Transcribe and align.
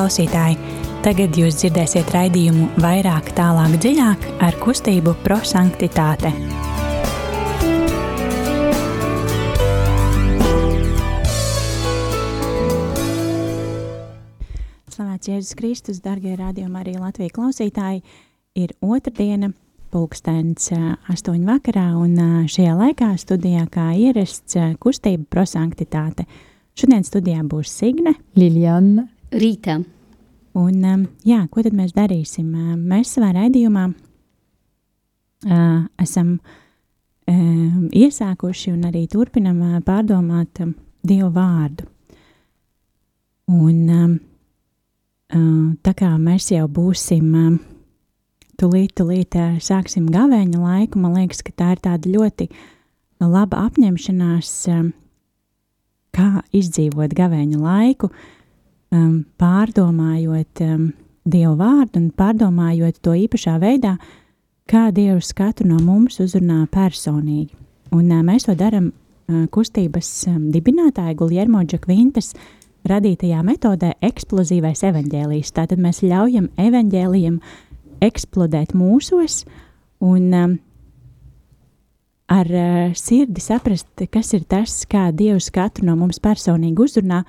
klausītāji! 0.00 0.56
Tagad 1.04 1.36
jūs 1.36 1.58
dzirdēsiet 1.60 2.08
raidījumu 2.14 2.70
vairāk, 2.80 3.34
tālāk, 3.36 3.74
dziļāk 3.82 4.22
ar 4.46 4.56
kustību 4.60 5.12
prosanktitāte. 5.24 6.30
Slavēts 14.88 15.32
Jēzus 15.32 15.58
Kristus, 15.60 16.00
darbie 16.00 16.32
radījumi, 16.40 16.80
arī 16.80 16.96
Latvijas 16.96 17.36
klausītāji! 17.36 18.00
Ir 18.56 18.72
otrdiena, 18.80 19.52
pulkstenis 19.92 20.72
astoņu 21.12 21.44
vakarā, 21.52 21.90
un 22.00 22.48
šajā 22.48 22.72
laikā 22.86 23.12
studijā 23.20 23.68
kā 23.68 23.90
ierasts 24.00 24.56
kustība 24.80 25.28
prosanktitāte. 25.28 26.24
Šodien 26.72 27.04
studijā 27.04 27.44
būs 27.44 27.72
Signe, 27.82 28.16
Liljana, 28.38 29.10
Rīta. 29.30 29.78
Un, 30.58 30.80
jā, 31.22 31.44
ko 31.50 31.62
tad 31.62 31.76
mēs 31.78 31.92
darīsim? 31.94 32.48
Mēs 32.90 33.12
savā 33.14 33.30
raidījumā 33.36 33.84
uh, 35.46 35.84
esam 36.02 36.32
uh, 36.34 37.76
iesākuši 37.94 38.72
un 38.74 38.88
arī 38.88 39.04
turpinam 39.10 39.60
uh, 39.62 39.76
pārdomāt 39.86 40.64
uh, 40.64 40.72
Dievu 41.06 41.30
vārdu. 41.32 41.86
Un 43.50 43.78
uh, 43.86 44.10
uh, 45.38 45.68
tā 45.86 45.94
kā 45.96 46.10
mēs 46.18 46.50
jau 46.50 46.66
būsim 46.66 47.30
uh, 47.30 47.54
tulīt, 48.60 48.96
tulīt 48.98 49.38
sāksim 49.62 50.10
gavēņa 50.10 50.58
laiku. 50.58 51.00
Man 51.00 51.14
liekas, 51.16 51.44
ka 51.46 51.54
tā 51.54 51.70
ir 51.76 51.84
tāda 51.86 52.10
ļoti 52.10 52.50
laba 53.22 53.64
apņemšanās, 53.68 54.52
kā 56.16 56.28
izdzīvot 56.56 57.14
gavēņa 57.16 57.58
laiku, 57.60 58.10
pārdomājot 58.90 60.62
Dievu 61.30 61.52
vārdu 61.60 62.00
un 62.00 62.08
pārdomājot 62.16 62.98
to 63.04 63.12
īpašā 63.14 63.58
veidā, 63.62 63.94
kā 64.70 64.88
Dievs 64.94 65.34
katru 65.36 65.68
no 65.68 65.78
mums 65.84 66.18
uzrunā 66.22 66.64
personīgi. 66.72 67.52
Un 67.94 68.10
mēs 68.26 68.48
to 68.48 68.56
darām 68.58 68.90
kustības 69.54 70.08
dibinātāja 70.50 71.14
Guljermo 71.18 71.62
Džakvintas 71.62 72.32
radītajā 72.88 73.44
metodē 73.46 73.92
eksplozīvais 74.02 74.82
evaņģēlijs. 74.88 75.52
Tātad 75.54 75.82
mēs 75.82 76.00
ļaujam 76.02 76.48
evaņģēlijam 76.58 77.36
uh, 77.36 77.58
eksplodēt 78.04 78.74
mūsos 78.76 79.44
un 80.00 80.34
um, 80.34 80.56
ar 82.30 82.50
uh, 82.50 82.96
sirdi 82.96 83.42
saprast, 83.44 83.88
kas 84.12 84.32
ir 84.36 84.46
tas, 84.48 84.80
kā 84.88 85.10
Dievs 85.16 85.50
katru 85.54 85.88
no 85.88 85.96
mums 86.00 86.20
personīgi 86.22 86.86
uzrunā. 86.86 87.22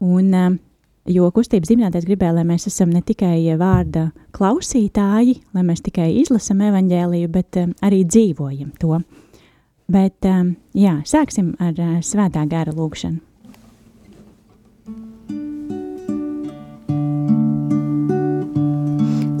Un, 0.00 0.34
um, 0.34 0.58
jo 1.08 1.30
kustības 1.34 1.70
dibinātājs 1.70 2.06
gribēja, 2.08 2.34
lai 2.36 2.44
mēs 2.48 2.68
esam 2.70 2.92
ne 2.92 3.02
tikai 3.06 3.38
vārda 3.60 4.10
klausītāji, 4.36 5.40
lai 5.54 5.64
mēs 5.66 5.82
tikai 5.86 6.10
izlasam 6.20 6.60
evaņģēliju, 6.68 7.32
bet 7.32 7.60
um, 7.62 7.74
arī 7.86 8.04
dzīvojam 8.04 8.74
to. 8.80 9.00
Bet, 9.90 10.20
um, 10.28 10.54
jā, 10.76 11.00
sāksim 11.08 11.54
ar 11.58 11.74
svētā 12.06 12.44
gara 12.50 12.74
lūgšanu. 12.76 13.18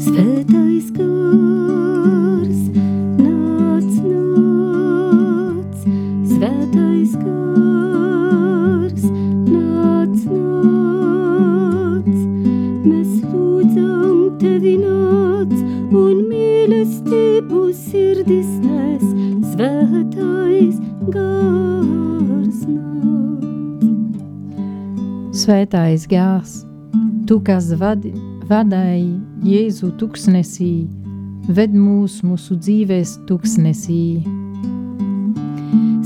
Svētais 0.00 0.90
gars, 0.96 1.89
sirdis 17.90 18.50
nes, 18.62 19.02
svētais 19.50 20.76
gars 21.10 22.60
nāc. 22.70 24.18
Svētais 25.34 26.06
gars, 26.10 26.52
tu, 27.26 27.40
kas 27.42 27.72
vadi, 27.80 28.12
vadāji 28.50 29.18
Jēzu 29.46 29.90
tuksnesī, 29.98 30.86
ved 31.48 31.74
mūs 31.74 32.20
mūsu 32.26 32.58
dzīves 32.60 33.16
tuksnesī. 33.26 34.20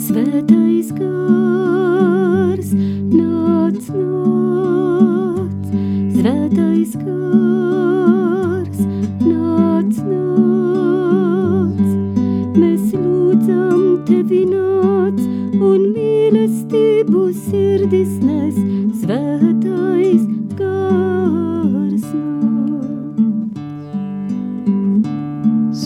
Svētais 0.07 0.89
gars, 0.97 2.73
nāc, 3.13 3.83
nāc, 3.93 5.69
svētais 6.17 6.97
gars, 7.03 7.64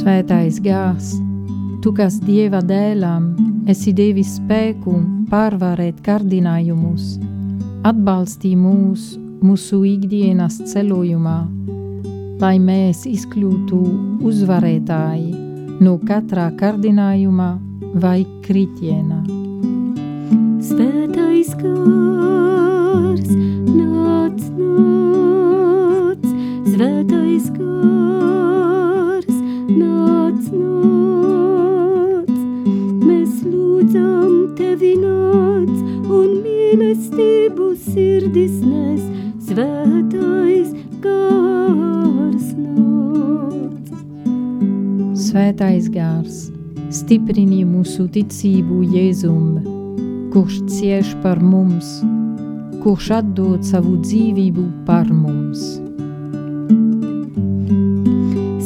Svētais 0.08 0.56
gars, 0.64 1.08
tu, 1.84 1.90
kas 1.92 2.14
Dieva 2.24 2.62
dēlam, 2.64 3.26
esi 3.68 3.92
devis 3.92 4.38
spēku 4.38 4.94
pārvarēt 5.28 5.98
kārdinājumus, 6.06 7.18
atbalstī 7.84 8.54
mūs 8.56 9.18
mūsu 9.44 9.82
ikdienas 9.84 10.56
ceļojumā, 10.70 11.36
lai 12.40 12.54
mēs 12.56 13.04
izkļūtu 13.10 13.82
uzvarētāji 14.30 15.84
no 15.84 15.98
katrā 16.08 16.48
kārdinājuma 16.56 17.50
vai 18.00 18.24
kritiena. 18.48 19.20
Svētais 20.70 21.52
gars, 21.60 23.28
nāc, 23.76 24.40
nāc, 24.56 26.24
svētais 26.72 27.52
gars, 27.60 28.47
mīlestību 36.98 37.76
sirdis 37.78 38.58
nes, 38.62 39.02
svētais 39.46 40.72
gars 41.02 42.48
nāc. 42.58 43.92
Svētais 45.14 45.88
gars, 45.94 46.50
stiprini 46.90 47.64
mūsu 47.64 48.08
ticību 48.10 48.82
Jēzum, 48.94 49.60
kurš 50.32 50.58
cieš 50.66 51.14
par 51.22 51.38
mums, 51.38 52.00
kurš 52.82 53.12
atdod 53.20 53.62
savu 53.62 54.00
dzīvību 54.02 54.66
par 54.86 55.06
mums. 55.12 55.78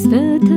Svētais 0.02 0.51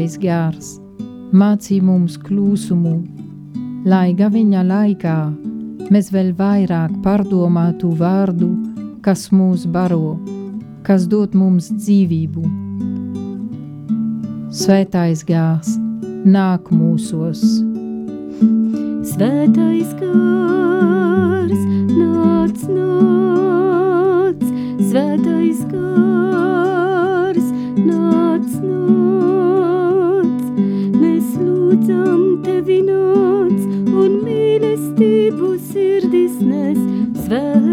Svētais 0.00 0.16
gars, 0.16 0.68
mācī 1.36 1.76
mums 1.84 2.14
klusumu, 2.16 3.02
lai 3.84 4.14
gaviņa 4.16 4.62
laikā 4.64 5.16
mēs 5.92 6.08
vēl 6.14 6.30
vairāk 6.38 6.94
pārdomātu 7.04 7.90
vārdu, 8.00 8.48
kas 9.04 9.26
mūs 9.28 9.66
baro, 9.68 10.16
kas 10.88 11.04
dod 11.04 11.36
mums 11.36 11.68
dzīvību. 11.74 12.46
Svētais 14.62 15.20
gars, 15.28 15.76
nāk 16.24 16.72
mūsos! 16.72 17.44
Svētais 19.12 19.92
gars, 20.00 21.60
nāc, 21.92 22.64
nāc, 22.72 24.48
svētais 24.80 25.60
gars, 25.68 26.19
lūdzam 31.70 32.22
tevi 32.42 32.80
nāc 32.82 33.58
un 34.02 34.16
mīlestību 34.24 35.52
sirdis 35.70 36.40
nes, 36.42 36.80
svētais 37.22 37.69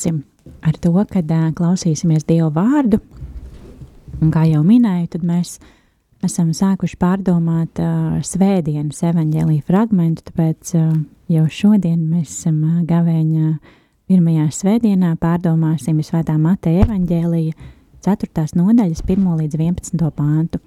turpināsim 0.00 0.24
ar 0.62 0.76
to, 0.80 0.92
kad 1.10 1.30
uh, 1.30 1.52
klausīsimies 1.52 2.24
Dieva 2.26 2.50
vārdu. 2.50 3.00
Un 4.20 4.30
kā 4.30 4.44
jau 4.48 4.62
minēju, 4.64 5.08
tad 5.12 5.24
mēs 5.24 5.58
esam 6.24 6.52
sākuši 6.52 6.96
pārdomāt 6.98 7.80
uh, 7.80 8.20
svētdienas 8.22 9.02
evaņģēlīja 9.02 9.62
fragmentu, 9.66 10.22
tāpēc 10.30 10.74
uh, 10.76 10.96
jau 11.28 11.46
šodien 11.48 12.08
mēs 12.08 12.30
esam 12.30 12.62
uh, 12.64 12.82
gavēņa 12.84 13.58
pirmajā 14.10 14.48
svētdienā 14.50 15.14
pārdomāsim 15.20 16.00
svētā 16.02 16.36
Mateja 16.38 16.84
evaņģēlīja 16.86 17.52
4. 18.04 18.46
nodaļas 18.56 19.02
1 19.06 19.40
līdz 19.40 19.56
11. 19.60 20.10
pāntu. 20.16 20.60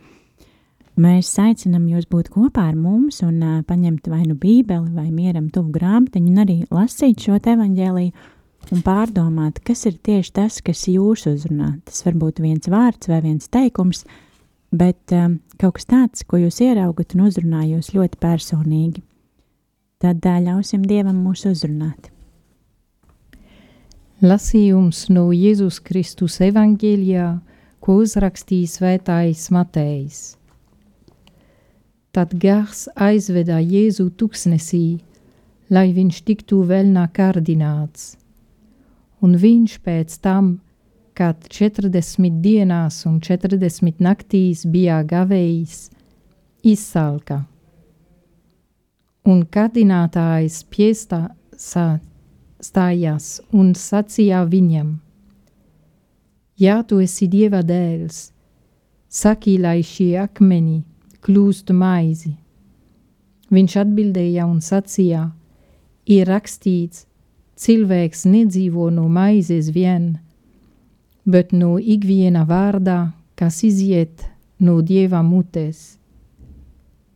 Mēs 0.93 1.31
aicinām 1.41 1.87
jūs 1.89 2.05
būt 2.05 2.29
kopā 2.29 2.67
ar 2.69 2.75
mums 2.77 3.23
un 3.25 3.41
uh, 3.41 3.61
paņemt 3.65 4.07
vai 4.09 4.23
nu 4.27 4.37
bībeli 4.37 4.93
vai 4.93 5.09
mieram 5.09 5.49
tuvu 5.49 5.73
grāmatiņu 5.73 6.29
un 6.29 6.45
arī 6.45 6.59
lasīt 6.69 7.25
šo 7.25 7.41
evaņģēlīju 7.41 8.32
un 8.73 8.81
pārdomāt, 8.81 9.61
kas 9.65 9.85
ir 9.89 9.97
tieši 10.01 10.33
tas, 10.33 10.59
kas 10.65 10.87
jūs 10.89 11.27
uzrunā. 11.29 11.75
Tas 11.85 12.03
var 12.07 12.17
būt 12.19 12.41
viens 12.43 12.69
vārds 12.71 13.09
vai 13.11 13.21
viens 13.25 13.49
teikums, 13.53 14.03
bet 14.73 15.13
um, 15.13 15.37
kaut 15.61 15.77
kas 15.77 15.89
tāds, 15.89 16.25
ko 16.25 16.41
jūs 16.41 16.61
ieraugat 16.65 17.13
un 17.13 17.27
uzrunā 17.27 17.67
jūs 17.69 17.93
ļoti 17.93 18.19
personīgi. 18.21 19.03
Tad 20.01 20.25
uh, 20.25 20.39
ļausim 20.47 20.85
Dievam 20.89 21.21
mūs 21.23 21.45
uzrunāt. 21.49 22.09
Lasījums 24.23 25.05
no 25.11 25.27
Jēzus 25.35 25.81
Kristus 25.83 26.39
evaņģēlijā, 26.45 27.27
ko 27.83 27.97
uzrakstīja 28.05 28.71
svētājs 28.71 29.49
Matejs. 29.51 30.21
Tad 32.15 32.33
gars 32.39 32.87
aizveda 32.95 33.59
Jēzu 33.59 34.07
tuksnesī, 34.15 35.01
lai 35.73 35.89
viņš 35.95 36.21
tiktu 36.29 36.61
vēl 36.69 36.93
kārdināts 37.11 38.13
un 39.23 39.37
viņš 39.39 39.79
pēc 39.85 40.19
tam, 40.23 40.57
kad 41.15 41.45
40 41.47 42.41
dienās 42.43 43.03
un 43.07 43.19
40 43.23 44.01
naktīs 44.03 44.65
bija 44.65 45.01
gavējis, 45.07 45.89
izsalka. 46.63 47.43
Un 49.23 49.45
kardinātājs 49.47 50.63
piestā 50.67 51.29
stājās 52.63 53.27
un 53.55 53.71
sacīja 53.77 54.43
viņam: 54.49 54.97
Ja 56.59 56.81
tu 56.83 56.99
esi 56.99 57.29
dieva 57.31 57.63
dēls, 57.63 58.33
saki, 59.07 59.55
lai 59.61 59.79
šie 59.83 60.17
akmeni 60.25 60.81
kļūst 61.23 61.71
maizi. 61.71 62.33
Viņš 63.53 63.77
atbildēja 63.85 64.49
un 64.49 64.59
sacīja: 64.59 65.29
Ir 66.09 66.27
rakstīts, 66.27 67.05
cilvēks 67.59 68.25
nedzīvo 68.25 68.89
no 68.93 69.07
maizes 69.09 69.71
vien, 69.73 70.17
bet 71.25 71.53
no 71.53 71.77
ikviena 71.79 72.45
vārdā, 72.49 73.13
kas 73.35 73.63
iziet 73.63 74.25
no 74.59 74.81
dieva 74.81 75.23
mutes. 75.23 75.97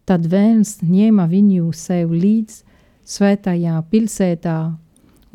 Tad 0.08 0.28
vēns 0.32 0.78
ņēma 0.82 1.28
viņu 1.28 1.72
sev 1.76 2.14
līdz 2.16 2.62
svētajā 3.08 3.76
pilsētā 3.92 4.60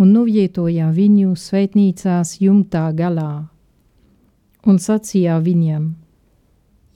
un 0.00 0.12
novietoja 0.16 0.90
viņu 0.92 1.34
svētnīcās 1.36 2.38
jumtā 2.40 2.88
galā. 2.96 3.48
Un 4.66 4.78
sacīja 4.78 5.38
viņam, 5.42 5.90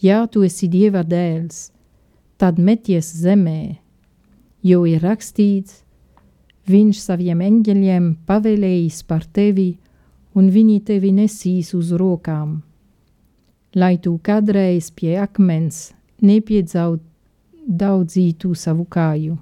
ja 0.00 0.24
tu 0.30 0.44
esi 0.46 0.68
dieva 0.70 1.02
dēls, 1.02 1.70
tad 2.38 2.60
meties 2.62 3.10
zemē, 3.22 3.76
jo 4.62 4.84
ir 4.86 5.02
rakstīts, 5.02 5.82
Viņš 6.66 6.98
saviem 6.98 7.38
eņģeļiem 7.46 8.26
pavēlējis 8.26 9.06
par 9.06 9.22
tevi, 9.30 9.78
un 10.34 10.50
viņi 10.50 10.82
tevi 10.88 11.12
nesīs 11.14 11.70
uz 11.78 11.94
rokām. 11.94 12.66
Lai 13.78 13.94
tu 14.02 14.18
kādreiz 14.18 14.90
pie 14.90 15.14
akmens 15.22 15.94
nepiedzaudzītu 16.26 18.50
savu 18.58 18.82
kāju. 18.90 19.38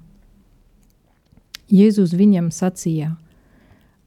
Jēzus 1.73 2.13
viņam 2.13 2.53
sacīja: 2.53 3.17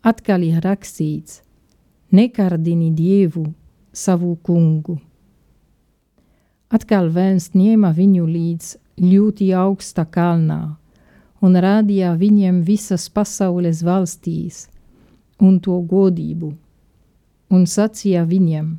Atkal 0.06 0.46
ir 0.46 0.62
rakstīts, 0.62 1.42
nekardini 2.14 2.94
dievu 2.94 3.50
savu 3.90 4.38
kungu. 4.46 5.02
Atkal 6.70 7.10
vēns 7.10 7.50
ņēma 7.56 7.90
viņu 7.96 8.26
līdz 8.30 8.76
ļoti 9.02 9.50
augsta 9.58 10.04
kalnā 10.06 10.76
un 11.44 11.54
rādīja 11.54 12.14
viņiem 12.18 12.62
visas 12.66 13.08
pasaules 13.10 13.82
valstīs 13.86 14.66
un 15.38 15.58
to 15.62 15.78
godību, 15.90 16.52
un 17.54 17.66
sacīja 17.66 18.24
viņiem: 18.26 18.76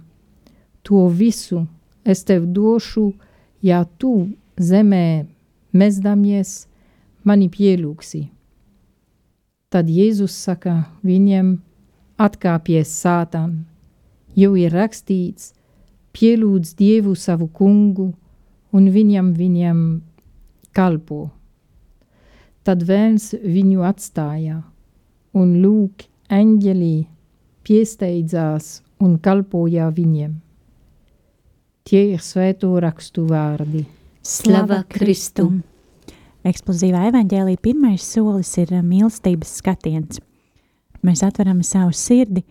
To 0.84 1.08
visu 1.08 1.66
es 2.04 2.24
tev 2.28 2.48
došu, 2.52 3.14
ja 3.62 3.86
tu 3.98 4.30
zemē 4.58 5.28
mezdamies, 5.72 6.68
mani 7.24 7.50
pielūgsi. 7.50 8.28
Tad 9.70 9.90
Jēzus 9.90 10.36
saka 10.36 10.90
viņiem: 11.06 11.60
Atkāpies, 12.20 12.92
Sātan, 12.92 13.64
jo 14.36 14.56
ir 14.60 14.74
rakstīts: 14.76 15.54
Pielūdz 16.12 16.76
Dievu 16.76 17.16
savu 17.16 17.48
kungu, 17.48 18.12
un 18.74 18.90
viņam 18.92 19.34
viņam 19.38 19.84
kalpo 20.74 21.30
tad 22.68 22.84
vēns 22.88 23.32
viņu 23.40 23.86
atstāja, 23.88 24.62
un 25.38 25.56
lūk, 25.64 26.06
eņģelī 26.30 27.08
piesteidzās 27.66 28.80
un 29.04 29.18
kalpoja 29.24 29.90
viņiem. 29.96 30.38
Tie 31.90 32.04
ir 32.14 32.22
svēto 32.22 32.76
rakstu 32.84 33.26
vārdi. 33.30 33.86
Slava 34.22 34.84
Kristum! 34.92 35.62
Eksplozīvā 36.46 37.08
evaņģēlīja 37.10 37.60
pirmais 37.64 38.04
solis 38.06 38.52
ir 38.62 38.72
uh, 38.76 38.84
mīlestības 38.86 39.58
skatiens. 39.60 40.22
Mēs 41.04 41.24
atveram 41.26 41.64
savu 41.66 41.96
sirdi 41.96 42.44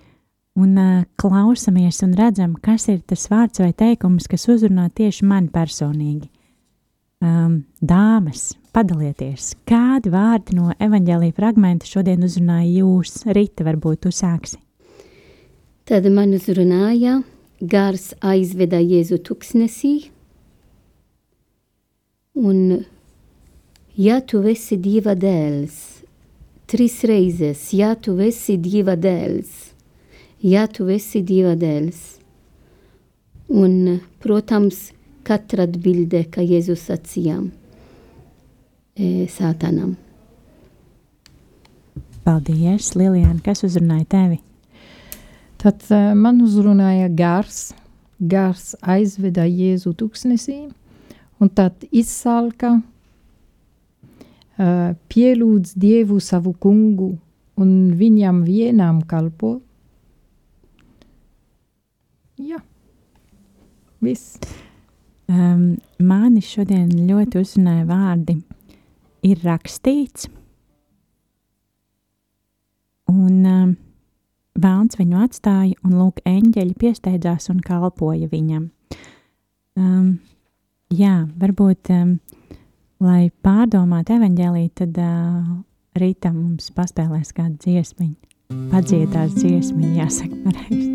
un 0.59 0.75
uh, 0.77 1.05
klausamies 1.21 2.03
un 2.05 2.17
redzam, 2.19 2.57
kas 2.61 2.89
ir 2.93 3.01
tas 3.09 3.29
vārds 3.31 3.63
vai 3.63 3.71
teikums, 3.77 4.29
kas 4.29 4.49
uzrunā 4.51 4.89
tieši 4.97 5.29
mani 5.29 5.53
personīgi. 5.55 6.29
Um, 7.25 7.63
dāmas, 7.81 8.53
padalieties, 8.79 9.57
kādi 9.67 10.13
vārdi 10.13 10.55
no 10.55 10.71
evaņģēlīja 10.79 11.35
fragmenta 11.35 11.89
šodien 11.89 12.23
uzrunāja 12.23 12.85
jūs, 12.85 13.25
Rita, 13.27 13.65
varbūt 13.67 14.05
tu 14.07 14.13
sāksi. 14.15 14.61
Tad 15.89 16.07
man 16.15 16.37
uzrunāja, 16.37 17.17
gars 17.59 18.13
aizveda 18.23 18.79
Jēzu 18.79 19.19
tuksnesī, 19.27 19.95
un 22.39 22.85
ja 23.99 24.21
tu 24.23 24.45
esi 24.47 24.79
Dieva 24.79 25.17
dēls, 25.19 26.05
trīs 26.71 27.01
reizes, 27.09 27.73
ja 27.75 27.97
tu 27.97 28.15
esi 28.23 28.61
Dieva 28.63 28.95
dēls, 28.95 29.73
ja 30.45 30.69
tu 30.71 30.87
esi 30.93 31.25
Dieva 31.27 31.57
dēls, 31.59 32.05
un, 33.49 33.99
protams, 34.23 34.93
katra 35.27 35.67
atbilde, 35.67 36.29
ka 36.31 36.45
Jēzus 36.47 36.91
e, 36.95 37.01
sātanam. 39.31 39.97
Paldies, 42.27 42.93
Lilijāna, 42.99 43.41
kas 43.41 43.63
uzrunāja 43.65 44.05
tevi? 44.11 44.39
Tad 45.59 45.81
uh, 45.89 46.13
man 46.15 46.43
uzrunāja 46.45 47.09
gars, 47.09 47.73
gars 48.21 48.75
aizveda 48.83 49.47
Jēzu 49.49 49.95
tuksnesī, 49.97 50.69
un 51.41 51.49
tad 51.49 51.87
izsalka, 51.89 52.75
uh, 54.59 54.93
pielūdz 55.09 55.73
Dievu 55.79 56.21
savu 56.21 56.53
kungu, 56.61 57.15
un 57.59 57.73
viņam 57.99 58.45
vienam 58.47 59.01
kalpo. 59.09 59.57
Jā, 62.39 62.61
viss. 64.05 64.37
Um, 65.29 65.75
mani 65.99 66.41
šodien 66.45 66.93
ļoti 67.09 67.41
uzrunāja 67.41 67.89
vārdi. 67.89 68.39
Ir 69.27 69.41
rakstīts, 69.43 70.29
un 73.11 73.47
um, 73.49 73.71
vēlns 74.59 74.99
viņu 74.99 75.23
atstāja, 75.25 75.75
un 75.87 75.97
lūk, 75.99 76.21
eņģeļi 76.29 76.77
piesteidzās 76.79 77.51
un 77.53 77.63
kalpoja 77.65 78.29
viņam. 78.31 78.69
Um, 79.79 80.13
jā, 80.95 81.27
varbūt, 81.41 81.91
um, 81.95 82.19
lai 83.03 83.31
pārdomātu 83.43 84.19
evaņģēlī, 84.19 84.65
tad 84.79 85.03
uh, 85.03 85.57
Rīta 85.99 86.31
mums 86.31 86.71
paspēlēs 86.77 87.35
kādu 87.35 87.59
dziesmiņu. 87.65 88.17
Padziedās 88.71 89.35
dziesmiņu, 89.35 89.95
jāsaka 89.99 90.39
pareizi. 90.47 90.95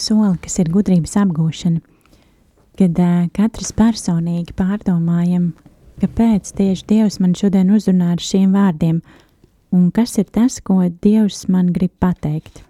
soli, 0.00 0.36
kas 0.42 0.58
ir 0.62 0.70
gudrības 0.72 1.16
apgūšana. 1.20 1.80
Kad 2.80 3.00
uh, 3.02 3.26
katrs 3.36 3.74
personīgi 3.76 4.54
pārdomājam, 4.56 5.50
kāpēc 6.00 6.54
tieši 6.56 6.86
Dievs 6.88 7.20
man 7.20 7.36
šodien 7.36 7.72
uzrunā 7.74 8.14
ar 8.14 8.24
šiem 8.24 8.54
vārdiem, 8.56 9.02
un 9.76 9.90
kas 9.94 10.16
ir 10.22 10.30
tas, 10.32 10.58
ko 10.64 10.80
Dievs 11.04 11.44
man 11.52 11.72
grib 11.74 11.92
pateikt. 12.00 12.64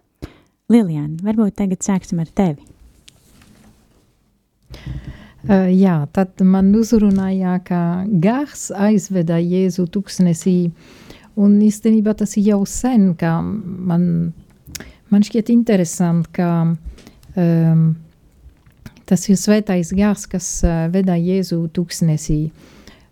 Lilijāna, 0.70 1.18
varbūt 1.26 1.56
tagad 1.58 1.86
sāksim 1.86 2.22
ar 2.22 2.30
tevi. 2.34 2.62
Uh, 5.40 5.70
jā, 5.72 6.02
tad 6.14 6.42
man 6.44 6.74
uzrunāja, 6.76 7.56
ka 7.66 7.80
gars 8.22 8.68
aizveda 8.74 9.38
Jēzu 9.40 9.86
tuksnesī, 9.90 10.58
un 11.40 11.56
īstenībā 11.64 12.14
tas 12.18 12.36
jau 12.36 12.60
sen, 12.68 13.14
ka 13.18 13.38
man 13.40 14.04
Man 15.10 15.24
šķiet 15.26 15.48
interesanti, 15.50 16.30
ka 16.38 16.48
um, 17.36 17.84
tas 19.06 19.26
ir 19.28 19.38
svētais 19.38 19.92
gars, 19.96 20.26
kas 20.30 20.48
uh, 20.64 20.86
veda 20.92 21.18
Jēzu 21.18 21.62
tūkstnesī. 21.74 22.40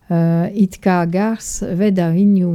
Uh, 0.09 0.49
it 0.57 0.79
kā 0.81 1.03
gars 1.11 1.59
veda 1.77 2.09
viņu 2.15 2.53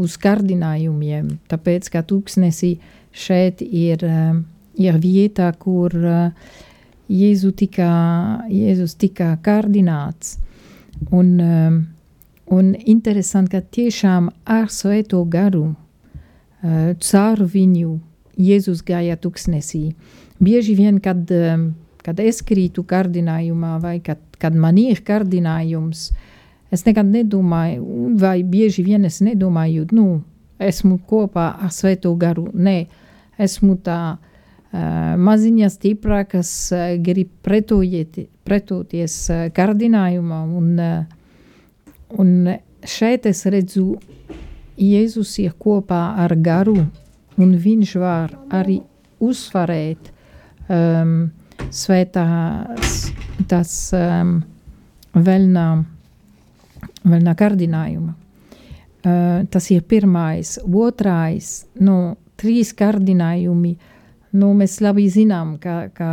uz 0.00 0.16
kārdinājumiem, 0.20 1.36
tāpēc 1.50 1.90
ka 1.92 2.02
tūkstnesī 2.06 2.76
šeit 3.16 3.60
ir, 3.62 4.02
uh, 4.06 4.38
ir 4.80 4.98
vieta, 5.02 5.50
kur 5.58 5.92
uh, 5.96 6.30
Jēzu 7.06 7.52
tika, 7.54 7.90
Jēzus 8.50 8.96
tika 8.98 9.36
kārdināts. 9.42 10.38
Un, 11.12 11.36
um, 11.38 11.76
un 12.50 12.72
interesanti, 12.74 13.52
ka 13.54 13.60
tiešām 13.60 14.30
ar 14.48 14.70
svēto 14.72 15.20
garu 15.30 15.68
uh, 15.70 16.94
caur 16.98 17.44
viņu 17.46 17.98
Jēzus 18.36 18.82
gāja 18.84 19.16
tuksnesī. 19.20 19.90
Bieži 20.42 20.74
vien, 20.76 21.00
kad, 21.00 21.24
um, 21.32 21.70
kad 22.04 22.20
es 22.20 22.42
krītu 22.44 22.84
kārdinājumā 22.88 23.76
vai 23.82 23.98
kad, 24.04 24.20
kad 24.40 24.56
man 24.56 24.78
ir 24.80 25.00
kārdinājums, 25.06 26.10
es 26.72 26.84
nekad 26.86 27.08
nedomāju, 27.08 28.12
vai 28.20 28.40
bieži 28.44 28.84
vien 28.86 29.06
es 29.08 29.20
nedomāju, 29.24 29.86
nu, 29.96 30.06
esmu 30.58 30.98
kopā 31.08 31.50
ar 31.62 31.72
svēto 31.72 32.12
garu. 32.20 32.48
Nē, 32.52 32.76
esmu 33.40 33.76
tā 33.84 34.00
uh, 34.16 34.20
maziņa 35.20 35.70
stiprā, 35.72 36.24
kas 36.28 36.50
uh, 36.74 36.96
grib 37.00 37.32
pretoties 37.44 39.18
uh, 39.32 39.46
kārdinājumam. 39.56 40.52
Un, 40.60 40.68
uh, 40.80 42.20
un 42.20 42.52
šeit 42.84 43.28
es 43.28 43.44
redzu, 43.48 43.96
Jēzus 44.76 45.38
ir 45.40 45.54
kopā 45.56 46.18
ar 46.20 46.34
garu 46.36 46.82
un 47.40 47.54
viņš 47.56 47.94
var 48.00 48.34
arī 48.52 48.80
uzvarēt 49.24 50.10
um, 50.72 51.16
svētās, 51.72 52.94
tas 53.48 53.72
um, 53.96 54.38
vēlnā, 55.14 55.66
vēlnā 57.06 57.34
kārdinājuma. 57.38 58.14
Uh, 59.06 59.44
tas 59.52 59.68
ir 59.70 59.84
pirmais. 59.86 60.56
Otrais, 60.66 61.66
nu, 61.78 62.16
trīs 62.40 62.72
kārdinājumi, 62.76 63.74
nu, 64.36 64.52
mēs 64.58 64.80
labi 64.82 65.06
zinām, 65.12 65.56
ka, 65.62 65.86
ka 65.94 66.10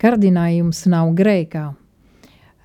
kārdinājums 0.00 0.86
nav 0.92 1.12
grēkā. 1.18 1.66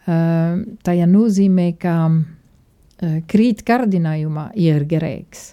Uh, 0.02 0.62
tajā 0.86 1.08
nozīmē, 1.10 1.72
ka 1.80 1.96
uh, 2.10 3.18
krīt 3.30 3.66
kārdinājumā 3.68 4.52
ir 4.60 4.88
grēks. 4.90 5.52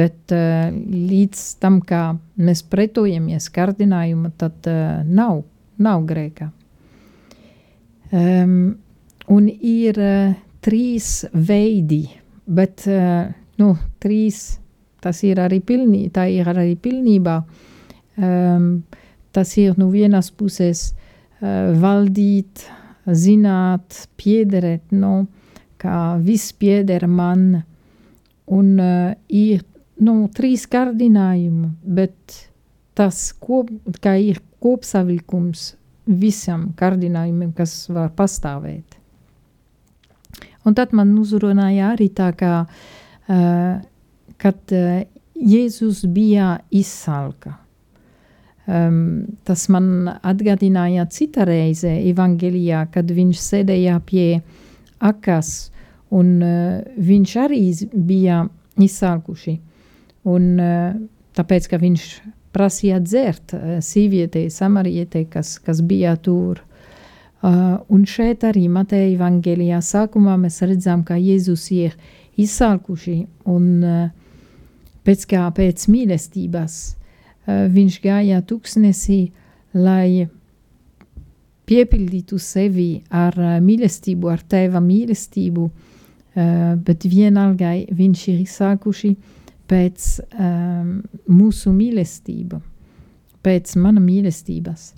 Bet 0.00 0.32
uh, 0.32 0.70
līdz 0.72 1.42
tam, 1.60 1.80
kā 1.84 2.02
mēs 2.40 2.62
pretojamies 2.72 3.50
kārdinājuma, 3.52 4.32
tad 4.40 4.68
uh, 4.70 5.02
nav, 5.04 5.42
nav 5.82 6.06
grēkā. 6.08 6.50
Um, 8.10 8.54
un 9.30 9.46
ir 9.50 9.98
uh, 10.02 10.32
trīs 10.64 11.24
veidi, 11.32 12.04
bet 12.46 12.86
uh, 12.90 13.28
nu, 13.60 13.74
trīs, 14.02 14.58
tas 15.00 15.22
ir 15.26 15.40
arī 15.42 15.60
pilnī, 15.62 16.08
ir 16.10 16.50
arī 16.50 16.74
pilnībā. 16.80 17.36
Um, 18.20 18.82
tas 19.32 19.54
ir 19.62 19.78
no 19.78 19.88
vienas 19.92 20.30
puses 20.34 20.90
uh, 20.90 21.70
valdīt, 21.78 22.66
zināt, 23.06 24.06
piederēt, 24.20 24.90
no, 24.92 25.26
kā 25.80 26.16
viss 26.20 26.52
pieder 26.52 27.06
man, 27.08 27.62
un 28.50 28.74
uh, 28.82 29.14
ir 29.28 29.62
nu, 30.04 30.14
trīs 30.34 30.66
kārdinājumi, 30.70 31.74
bet 31.84 32.38
tas 32.98 33.30
kop, 33.40 33.70
ir 34.04 34.40
kopsavilkums 34.60 35.74
visam 36.10 36.70
kārdinājumiem, 36.78 37.52
kas 37.56 37.84
var 37.92 38.10
pastāvēt. 38.16 38.98
Un 40.66 40.76
tad 40.76 40.92
man 40.96 41.12
uzrunāja 41.18 41.94
arī 41.94 42.10
tā, 42.12 42.30
kā, 42.36 42.64
uh, 42.66 43.80
kad 44.40 44.76
uh, 44.76 45.00
Jēzus 45.40 46.04
bija 46.12 46.58
izsalka. 46.76 47.56
Um, 48.70 49.24
tas 49.48 49.64
man 49.72 50.10
atgādināja 50.20 51.06
cita 51.10 51.46
reize 51.48 51.90
evangelijā, 52.10 52.84
kad 52.92 53.08
viņš 53.08 53.40
sēdēja 53.40 53.96
pie 54.06 54.42
akas, 55.00 55.70
un 56.12 56.36
uh, 56.44 56.84
viņš 57.00 57.34
arī 57.40 57.62
bija 57.94 58.44
izsalkuši. 58.76 59.56
Un, 60.28 60.58
eh, 60.60 60.94
tāpēc, 61.36 61.68
ka 61.70 61.78
viņš 61.80 62.06
prasīja 62.52 63.00
dzert 63.00 63.54
eh, 63.54 63.78
sīvietei, 63.84 64.50
samarietei, 64.52 65.24
kas, 65.30 65.58
kas 65.58 65.80
bija 65.80 66.16
tur. 66.16 66.64
Uh, 67.40 67.78
un 67.88 68.02
šeit 68.04 68.42
arī 68.44 68.66
Mateja 68.68 69.14
evangelijā 69.14 69.78
sākumā 69.80 70.34
mēs 70.36 70.58
redzam, 70.60 71.00
ka 71.08 71.16
Jēzus 71.16 71.70
ir 71.72 71.94
izsalkuši 72.36 73.14
un 73.48 73.68
uh, 73.80 74.02
pēc 75.08 75.24
kā 75.30 75.46
pēc 75.56 75.86
mīlestības 75.88 76.74
uh, 76.90 77.64
viņš 77.72 77.96
gāja 78.04 78.42
tuksnesī, 78.44 79.30
lai 79.72 80.28
piepildītu 81.64 82.36
sevi 82.44 82.90
ar 83.08 83.40
uh, 83.40 83.56
mīlestību, 83.64 84.28
ar 84.28 84.44
tēva 84.44 84.84
mīlestību, 84.84 85.64
uh, 85.64 86.76
bet 86.76 87.08
vienalgai 87.08 87.86
viņš 87.88 88.28
ir 88.34 88.44
sākuši 88.52 89.14
pēc 89.70 90.06
um, 90.34 91.00
mūsu 91.30 91.72
mīlestība, 91.74 92.60
pēc 93.44 93.76
mana 93.80 94.02
mīlestības. 94.02 94.90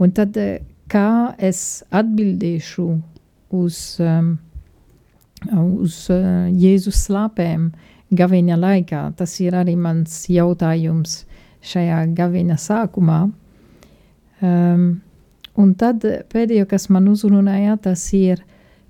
Un 0.00 0.14
tad, 0.16 0.38
kā 0.90 1.10
es 1.38 1.84
atbildēšu 1.94 2.86
uz, 3.54 3.78
um, 4.00 4.34
uz 5.52 6.00
uh, 6.12 6.48
Jēzus 6.50 7.04
slāpēm 7.06 7.70
gaviņa 8.14 8.58
laikā, 8.60 9.06
tas 9.18 9.38
ir 9.44 9.56
arī 9.60 9.76
mans 9.76 10.24
jautājums 10.32 11.22
šajā 11.64 12.04
gaviņa 12.16 12.60
sākumā. 12.60 13.24
Um, 14.44 14.86
Un 15.54 15.74
tad 15.78 16.02
pēdējo, 16.32 16.66
kas 16.66 16.88
man 16.90 17.06
uzrunāja, 17.12 17.76
tas 17.78 18.02
ir 18.16 18.42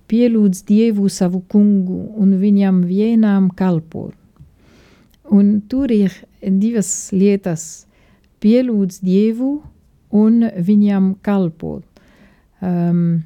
pielūdz 0.09 0.63
Dievu 0.69 1.11
savu 1.13 1.43
kungu 1.51 2.07
un 2.21 2.39
viņam 2.41 2.81
vienām 2.89 3.51
kalpot. 3.57 4.15
Un 5.33 5.61
tur 5.69 5.93
ir 5.93 6.13
divas 6.43 7.11
lietas- 7.13 7.87
pielūdz 8.45 9.01
Dievu 9.01 9.63
un 10.13 10.43
viņam 10.45 11.15
kalpot. 11.25 11.85
Um, 12.61 13.25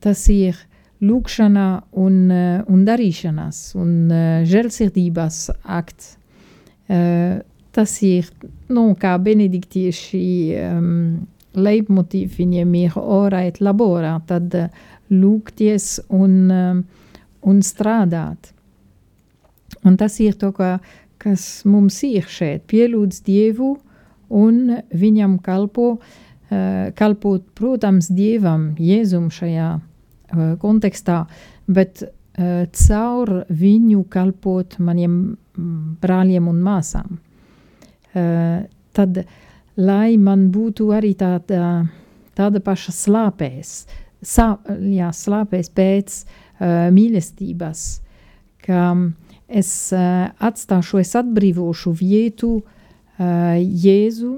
tas 0.00 0.28
ir 0.28 0.56
lūkšana 1.04 1.66
un, 2.00 2.16
un 2.32 2.84
darīšanas 2.86 3.74
un 3.76 3.92
uh, 4.08 4.40
žēlsirdības 4.48 5.50
akts. 5.64 6.16
Uh, 6.88 7.44
tas 7.74 7.92
ir, 8.04 8.28
nu, 8.72 8.94
kā 8.96 9.14
benediktieši 9.20 10.24
um, 10.62 11.26
leitmotīvi 11.54 12.40
viņiem 12.40 12.74
ir 12.80 12.98
ora 12.98 13.44
et 13.48 13.60
labora, 13.60 14.16
tad 14.26 14.54
uh, 14.58 14.68
lūgties 15.12 15.98
un, 16.08 16.36
uh, 16.48 17.16
un 17.44 17.62
strādāt. 17.64 18.52
Un 19.84 19.98
tas 20.00 20.16
ir 20.24 20.36
to, 20.40 20.52
ka, 20.56 20.78
kas 21.24 21.64
mums 21.68 22.02
ir 22.06 22.28
šeit, 22.30 22.66
pielūdz 22.70 23.22
Dievu 23.24 23.74
un 24.34 24.60
viņam 24.92 25.38
kalpo, 25.44 25.94
uh, 25.96 26.90
kalpot, 26.98 27.46
protams, 27.56 28.10
Dievam, 28.12 28.72
Jēzum 28.80 29.30
šajā 29.32 29.70
uh, 29.78 30.44
kontekstā, 30.60 31.24
bet 31.66 32.04
uh, 32.04 32.66
caur 32.68 33.34
viņu 33.48 34.04
kalpot 34.12 34.78
maniem 34.78 35.16
brāļiem 36.02 36.50
un 36.50 36.60
māsām. 36.66 37.18
Uh, 38.14 38.66
tad 38.94 39.24
uh, 39.24 39.40
lai 39.76 40.16
man 40.20 40.48
būtu 40.54 40.90
arī 40.94 41.14
tāda, 41.18 41.84
tāda 42.38 42.62
paša 42.62 42.94
slāpēs, 42.94 43.74
sā, 44.22 44.54
jā, 44.94 45.10
slāpēs 45.10 45.70
pēc 45.74 46.18
uh, 46.22 46.90
mīlestības, 46.94 47.84
ka 48.64 48.86
es 49.54 49.70
uh, 49.94 50.26
atstāšu, 50.42 51.00
es 51.02 51.14
atbrīvošu 51.18 51.94
vietu 51.98 52.56
uh, 52.58 53.54
Jēzu, 53.58 54.34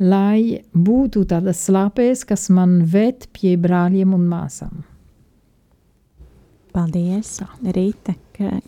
lai 0.00 0.62
būtu 0.72 1.24
tāda 1.28 1.54
slāpēs, 1.56 2.24
kas 2.28 2.48
man 2.52 2.80
ved 2.92 3.28
pie 3.36 3.56
brāļiem 3.60 4.14
un 4.16 4.28
māsām. 4.30 4.84
Paldies, 6.76 7.38
Rīta. 7.72 8.16
Ka, 8.36 8.58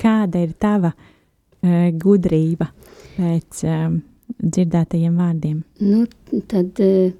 kāda 0.00 0.44
ir 0.46 0.54
tava 0.60 0.94
uh, 0.94 1.88
gudrība 1.92 2.70
pēc 3.18 3.64
um, 3.68 3.98
dzirdētajiem 4.40 5.18
vārdiem? 5.20 5.62
Nu, 5.84 6.06
tad 6.48 6.80
uh, 6.84 7.10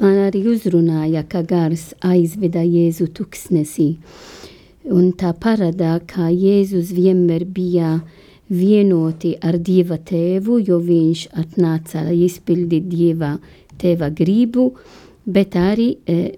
man 0.00 0.20
arī 0.26 0.44
uzrunāja, 0.52 1.24
ka 1.28 1.44
gars 1.48 1.92
aizveda 2.04 2.64
Jēzu 2.66 3.08
tuksnesī. 3.16 3.94
Un 4.92 5.14
tā 5.16 5.30
paradā, 5.40 5.96
kā 6.04 6.28
Jēzus 6.28 6.90
vienmēr 6.92 7.46
bija 7.48 8.02
vienoti 8.52 9.32
ar 9.40 9.56
Dieva 9.56 9.96
tēvu, 9.96 10.58
jo 10.60 10.76
viņš 10.84 11.28
atnāca, 11.40 12.02
lai 12.04 12.18
izpildītu 12.26 12.90
Dieva 12.92 13.30
tēva 13.80 14.10
gribu, 14.12 14.74
bet 15.24 15.56
arī 15.56 15.94
e, 16.04 16.36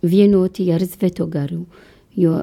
vienoti 0.00 0.70
ar 0.72 0.86
Svēto 0.88 1.28
garu. 1.28 1.66
Jo 2.16 2.40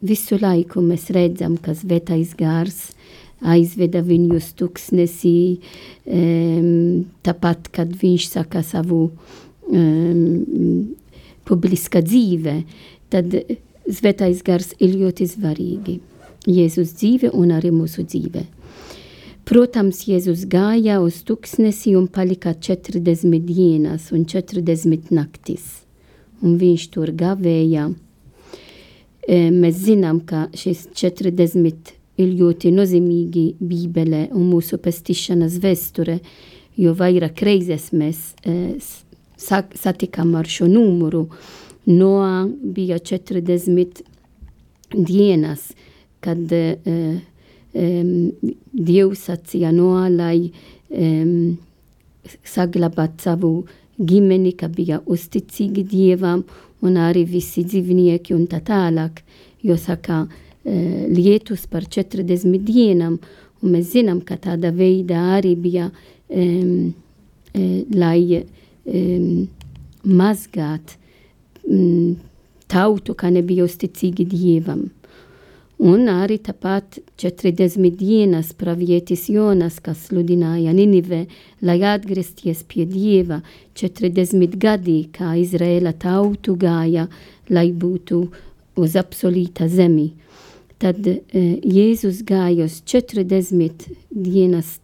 visu 0.00 0.38
laiku 0.40 0.80
mēs 0.80 1.10
redzam, 1.12 1.58
ka 1.60 1.76
Svētais 1.76 2.32
gars 2.38 2.94
aizveda 3.44 4.00
viņus 4.02 4.54
tuksnesī, 4.58 5.60
um, 6.10 7.04
tāpat, 7.22 7.68
kad 7.74 7.92
viņš 8.00 8.24
saka 8.32 8.64
savu 8.66 9.04
um, 9.68 10.88
publiska 11.46 12.02
dzīve, 12.02 12.62
tad 13.12 13.36
svētais 13.88 14.42
gars 14.44 14.74
ir 14.78 14.94
ļoti 15.00 15.26
svarīgi. 15.28 15.98
Jēzus 16.48 16.94
dzīve 16.96 17.32
un 17.36 17.52
arī 17.56 17.72
mūsu 17.74 18.04
dzīve. 18.06 18.44
Protams, 19.48 20.02
Jēzus 20.04 20.44
gāja 20.50 20.98
uz 21.00 21.22
tuksnesi 21.24 21.94
un 21.96 22.06
palika 22.12 22.52
40 22.52 23.38
dienas 23.48 24.10
un 24.12 24.26
40 24.28 25.08
naktis. 25.16 25.86
Un 26.44 26.58
viņš 26.60 26.88
tur 26.94 27.12
gavēja. 27.16 27.88
Mēs 29.28 29.80
zinām, 29.84 30.20
ka 30.24 30.46
šis 30.56 30.86
40 30.96 31.94
ir 32.18 32.34
ļoti 32.38 32.72
nozīmīgi 32.74 33.44
Bībele 33.60 34.26
un 34.34 34.48
mūsu 34.50 34.78
pestīšanas 34.82 35.58
vēsture, 35.62 36.18
jo 36.78 36.94
vairāk 36.98 37.42
reizes 37.46 37.90
mēs 37.96 38.34
eh, 38.44 38.76
satikam 39.38 40.34
ar 40.38 40.48
šo 40.50 40.68
numuru. 40.70 41.28
Noā 41.88 42.46
bija 42.76 42.98
40 43.00 44.02
dienas, 44.92 45.70
kad 46.20 46.52
eh, 46.52 46.76
eh, 47.72 48.14
Dievs 48.72 49.26
sacīja 49.28 49.72
Noā, 49.72 50.08
lai 50.12 50.50
eh, 50.90 51.54
saglabāt 52.44 53.22
savu 53.24 53.52
ģimeni, 53.98 54.52
ka 54.58 54.68
bija 54.68 55.00
uzticīgi 55.06 55.86
Dievam 55.88 56.44
un 56.84 57.00
arī 57.00 57.24
visi 57.26 57.64
dzīvnieki 57.64 58.36
un 58.36 58.44
tā 58.50 58.60
tālāk, 58.64 59.24
jo 59.64 59.76
saka, 59.80 60.26
Eh, 60.68 61.06
lietus 61.08 61.66
par 61.70 61.86
40 61.86 62.58
dienām, 62.66 63.14
un 63.62 63.72
mēs 63.72 63.92
zinām, 63.94 64.18
ka 64.20 64.36
tāda 64.36 64.68
veida 64.74 65.20
arī 65.38 65.54
bija, 65.56 65.86
um, 66.28 66.90
lai 67.94 68.42
um, 68.84 69.46
mazgāt 70.04 70.92
um, 70.92 71.07
tautu, 72.68 73.16
kā 73.16 73.32
nebija 73.32 73.66
uzticīgi 73.66 74.28
Dievam. 74.28 74.88
Un 75.78 76.08
arī 76.10 76.40
tāpat 76.42 76.96
40 77.22 77.92
dienas 77.94 78.50
pravietis 78.58 79.28
Jonas, 79.30 79.76
kas 79.78 80.08
sludināja 80.08 80.72
Ninive, 80.74 81.28
lai 81.62 81.76
atgriezties 81.86 82.64
pie 82.66 82.82
Dieva, 82.90 83.38
40 83.78 84.56
gadi, 84.58 85.04
kā 85.14 85.36
Izraela 85.38 85.92
tautu 85.94 86.56
gāja, 86.58 87.06
lai 87.54 87.68
būtu 87.70 88.24
uz 88.74 88.98
absolūta 88.98 89.70
zemi. 89.70 90.08
Tad 90.82 90.98
uh, 91.06 91.22
Jēzus 91.62 92.24
gāja 92.26 92.66
uz 92.66 92.82
40 92.82 93.86
dienas 94.10 94.80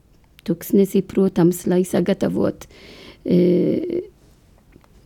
tuksnesi, 0.47 1.03
protams, 1.03 1.67
lai 1.67 1.83
sagatavot 1.83 2.69
uh, 2.71 4.01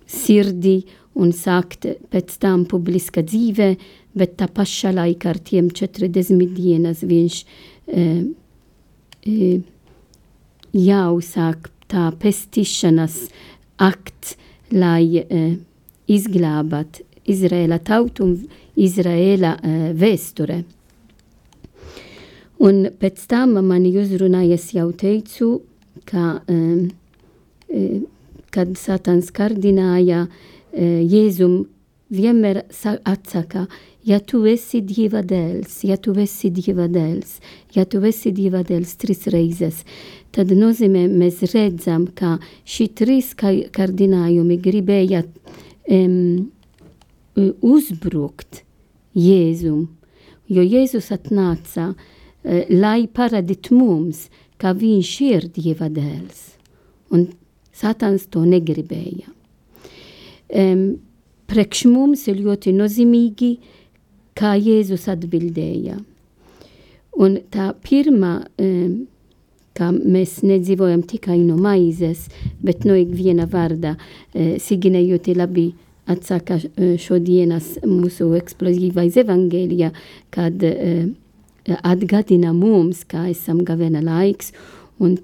sirdi 0.04 0.83
un 1.18 1.33
sākt 1.35 1.87
pēc 2.12 2.37
tam 2.42 2.64
publiska 2.68 3.24
dzīve, 3.26 3.72
bet 4.18 4.37
tā 4.38 4.48
pašā 4.50 4.92
laikā 4.94 5.33
ar 5.33 5.40
tiem 5.42 5.70
40 5.74 6.54
dienas 6.54 7.02
viņš 7.07 7.38
uh, 7.42 8.22
uh, 8.22 9.59
jāuzsāk 10.74 11.70
tā 11.90 12.09
pestīšanas 12.22 13.20
akts, 13.83 14.37
lai 14.72 15.22
uh, 15.22 15.54
izglābat 16.09 17.02
Izraēla 17.28 17.81
tautu 17.85 18.26
un 18.26 18.37
Izraēla 18.78 19.54
uh, 19.59 19.88
vēsture. 19.98 20.62
Un 22.59 22.88
pēc 22.98 23.26
tam 23.31 23.54
mani 23.62 23.92
uzrunāja, 24.00 24.57
es 24.59 24.72
jau 24.74 24.88
teicu, 24.98 25.61
ka, 26.09 26.40
um, 26.50 26.88
kad 28.50 28.72
Satans 28.81 29.28
kardināja 29.35 30.24
uh, 30.24 30.57
Jēzum 30.78 31.64
vienmēr 32.14 32.62
atsaka, 33.04 33.66
ja 34.06 34.20
tu 34.20 34.44
esi 34.48 34.80
Dieva 34.80 35.20
dēls, 35.26 35.82
ja 35.84 35.98
tu 36.00 36.14
esi 36.20 36.50
Dieva 36.54 36.86
dēls, 36.88 37.38
ja 37.74 37.84
tu 37.84 38.00
esi 38.06 38.32
Dieva 38.32 38.62
dēls 38.64 38.94
trīs 39.00 39.26
reizes, 39.32 39.82
tad 40.32 40.52
nozīmē 40.54 41.06
mēs 41.10 41.42
redzam, 41.52 42.06
ka 42.14 42.38
šī 42.64 42.88
trīs 42.96 43.34
kardinājumi 43.36 44.60
gribēja 44.64 45.24
um, 45.24 46.48
uzbrukt 47.36 48.62
Jēzum, 49.18 49.88
jo 50.48 50.62
Jēzus 50.64 51.10
atnāca 51.12 51.90
uh, 51.90 52.06
Eh, 52.48 52.68
lai 52.70 53.08
parādītu 53.10 53.74
mums, 53.74 54.28
ka 54.56 54.70
viņš 54.72 55.10
ir 55.26 55.48
Dieva 55.52 55.90
dēls. 55.90 56.54
Un 57.10 57.26
Satans 57.74 58.24
to 58.30 58.44
negribēja. 58.46 59.28
Priekš 60.48 61.84
mums 61.88 62.26
ir 62.28 62.40
ļoti 62.44 62.72
nozīmīgi, 62.76 63.50
kā 64.38 64.54
Jēzus 64.56 65.08
atbildēja. 65.11 65.98
Un 67.18 67.40
tā 67.50 67.72
pirmā, 67.82 68.32
kā 69.78 69.88
mēs 69.94 70.38
nedzīvojam 70.46 71.02
tikai 71.08 71.40
no 71.42 71.56
maizes, 71.58 72.28
bet 72.62 72.87
no 72.87 72.94
ikviena 72.98 73.48
vārda, 73.50 73.96
Sigine 74.62 75.02
ļoti 75.02 75.34
labi 75.38 75.66
atsaka 76.08 76.61
šodienas 77.02 77.74
mūsu 77.84 78.30
eksplozīvais 78.38 79.18
evangelija, 79.20 79.90
kad 80.30 80.62
atgādina 81.82 82.54
mums, 82.56 83.02
kā 83.04 83.26
esam 83.32 83.64
gavena 83.66 84.00
laiks, 84.04 84.54
un 85.02 85.18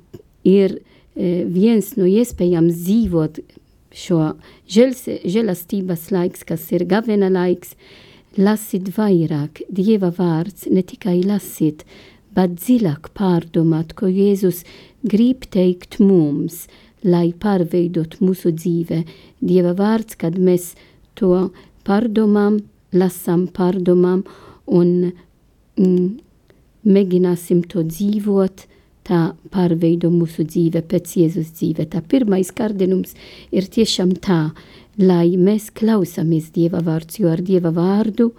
ir 0.45 0.81
viens 1.15 1.95
no 1.97 2.09
iespējām 2.11 2.69
dzīvot 2.75 3.39
šo 3.95 4.35
žēlastības 4.69 6.09
laiks, 6.15 6.43
kas 6.47 6.67
ir 6.75 6.85
gavena 6.91 7.31
laiks, 7.33 7.75
lasīt 8.37 8.91
vairāk 8.97 9.63
Dieva 9.71 10.11
vārds, 10.15 10.67
ne 10.67 10.83
tikai 10.83 11.21
lasīt, 11.27 11.85
bet 12.35 12.59
dziļāk 12.59 13.13
pārdomāt, 13.15 13.95
ko 13.95 14.11
Jēzus 14.11 14.65
grib 15.07 15.47
teikt 15.55 16.01
mums, 16.03 16.67
lai 17.05 17.31
pārveidot 17.33 18.19
mūsu 18.25 18.55
dzīve. 18.57 19.05
Dieva 19.45 19.75
vārds, 19.79 20.19
kad 20.19 20.39
mēs 20.41 20.73
to 21.15 21.51
pārdomām, 21.87 22.63
lasām, 22.95 23.47
pārdomām 23.55 24.25
un 24.67 25.13
mm, 25.79 26.07
mēģināsim 26.85 27.65
to 27.71 27.85
dzīvot, 27.87 28.67
tā 29.05 29.21
pārveido 29.53 30.11
mūsu 30.13 30.47
dzīve 30.49 30.83
pēc 30.89 31.17
Jēzus 31.21 31.53
dzīve. 31.59 31.87
Tā 31.93 32.01
pirmais 32.09 32.51
kārdinums 32.57 33.15
ir 33.53 33.69
tiešām 33.69 34.15
tā, 34.25 34.55
lai 34.99 35.37
mēs 35.37 35.71
klausāmies 35.75 36.51
Dieva 36.55 36.81
vārds, 36.85 37.19
jo 37.21 37.31
ar 37.33 37.43
Dieva 37.45 37.73
vārdu 37.75 38.31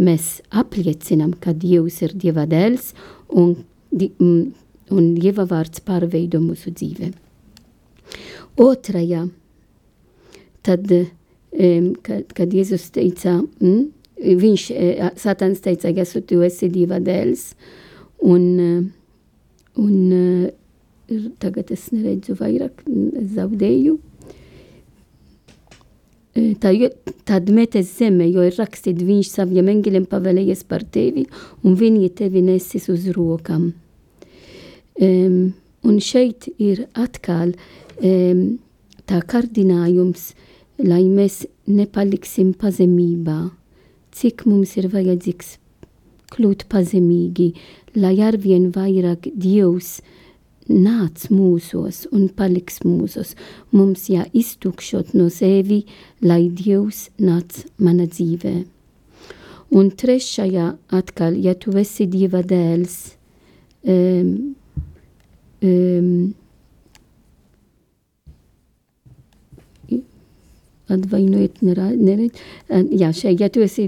mēs 0.00 0.40
apliecinām, 0.50 1.34
ka 1.38 1.54
Dievs 1.54 2.00
ir 2.06 2.16
Dieva 2.16 2.46
dēls 2.50 2.92
un, 3.28 3.54
un 3.92 5.10
Dieva 5.18 5.46
vārds 5.48 5.84
pārveido 5.86 6.42
mūsu 6.42 6.74
dzīve. 6.74 7.12
Otrajā, 8.60 9.26
tad, 10.66 10.90
kad, 12.02 12.32
kad 12.34 12.56
Jēzus 12.56 12.88
teica, 12.96 13.38
mm, 13.60 13.84
viņš, 14.40 14.64
Satans 15.20 15.62
teica, 15.62 15.92
ka 15.94 16.24
tu 16.26 16.40
esi 16.42 16.68
Dieva 16.72 16.98
dēls, 17.00 17.52
un 18.20 18.42
uh, 18.60 18.80
Un 19.78 19.94
uh, 20.10 20.50
tagad 21.42 21.70
es 21.74 21.88
neredzu 21.94 22.36
vairāk, 22.38 22.84
zaudēju. 23.34 23.98
Tā, 26.62 26.70
tad 27.26 27.50
metes 27.50 27.88
zeme, 27.98 28.28
jo 28.30 28.44
ir 28.46 28.54
rakstīt, 28.56 29.00
viņš 29.02 29.32
saviem 29.32 29.68
engeliem 29.72 30.06
pavēlējies 30.08 30.62
par 30.70 30.84
tevi, 30.86 31.26
un 31.66 31.74
viņi 31.76 32.12
tevi 32.20 32.42
nesis 32.46 32.86
uz 32.92 33.08
rokām. 33.16 33.72
Um, 35.00 35.52
un 35.82 35.98
šeit 36.04 36.46
ir 36.60 36.84
atkal 36.94 37.56
um, 37.98 38.60
tā 39.10 39.18
kārdinājums, 39.26 40.30
lai 40.86 41.02
mēs 41.10 41.42
nepaliksim 41.66 42.54
pazemībā, 42.60 43.40
cik 44.14 44.46
mums 44.46 44.76
ir 44.78 44.90
vajadzīgs 44.92 45.56
kļūt 46.40 46.64
pazemīgi, 46.72 47.52
lai 48.00 48.16
arvien 48.24 48.70
vairāk 48.72 49.28
Dievs 49.36 50.00
nāc 50.70 51.26
mūsos 51.28 52.06
un 52.14 52.28
paliks 52.32 52.80
mūsos. 52.86 53.34
Mums 53.74 54.08
jāiztukšot 54.08 55.12
no 55.18 55.28
sevi, 55.28 55.84
lai 56.22 56.48
Dievs 56.48 57.10
nāc 57.20 57.64
mana 57.78 58.06
dzīvē. 58.08 58.64
Un 59.70 59.90
trešajā 59.94 60.72
atkal, 60.90 61.36
ja 61.38 61.54
tu 61.54 61.76
esi 61.78 62.08
Dieva 62.10 62.40
dēls, 62.42 63.14
um, 63.86 64.56
um, 65.62 66.32
atvainojiet, 70.94 71.60
nered, 71.62 72.38
jā, 72.90 73.10
šeit, 73.16 73.40
ja 73.40 73.48
tu 73.52 73.64
esi, 73.64 73.86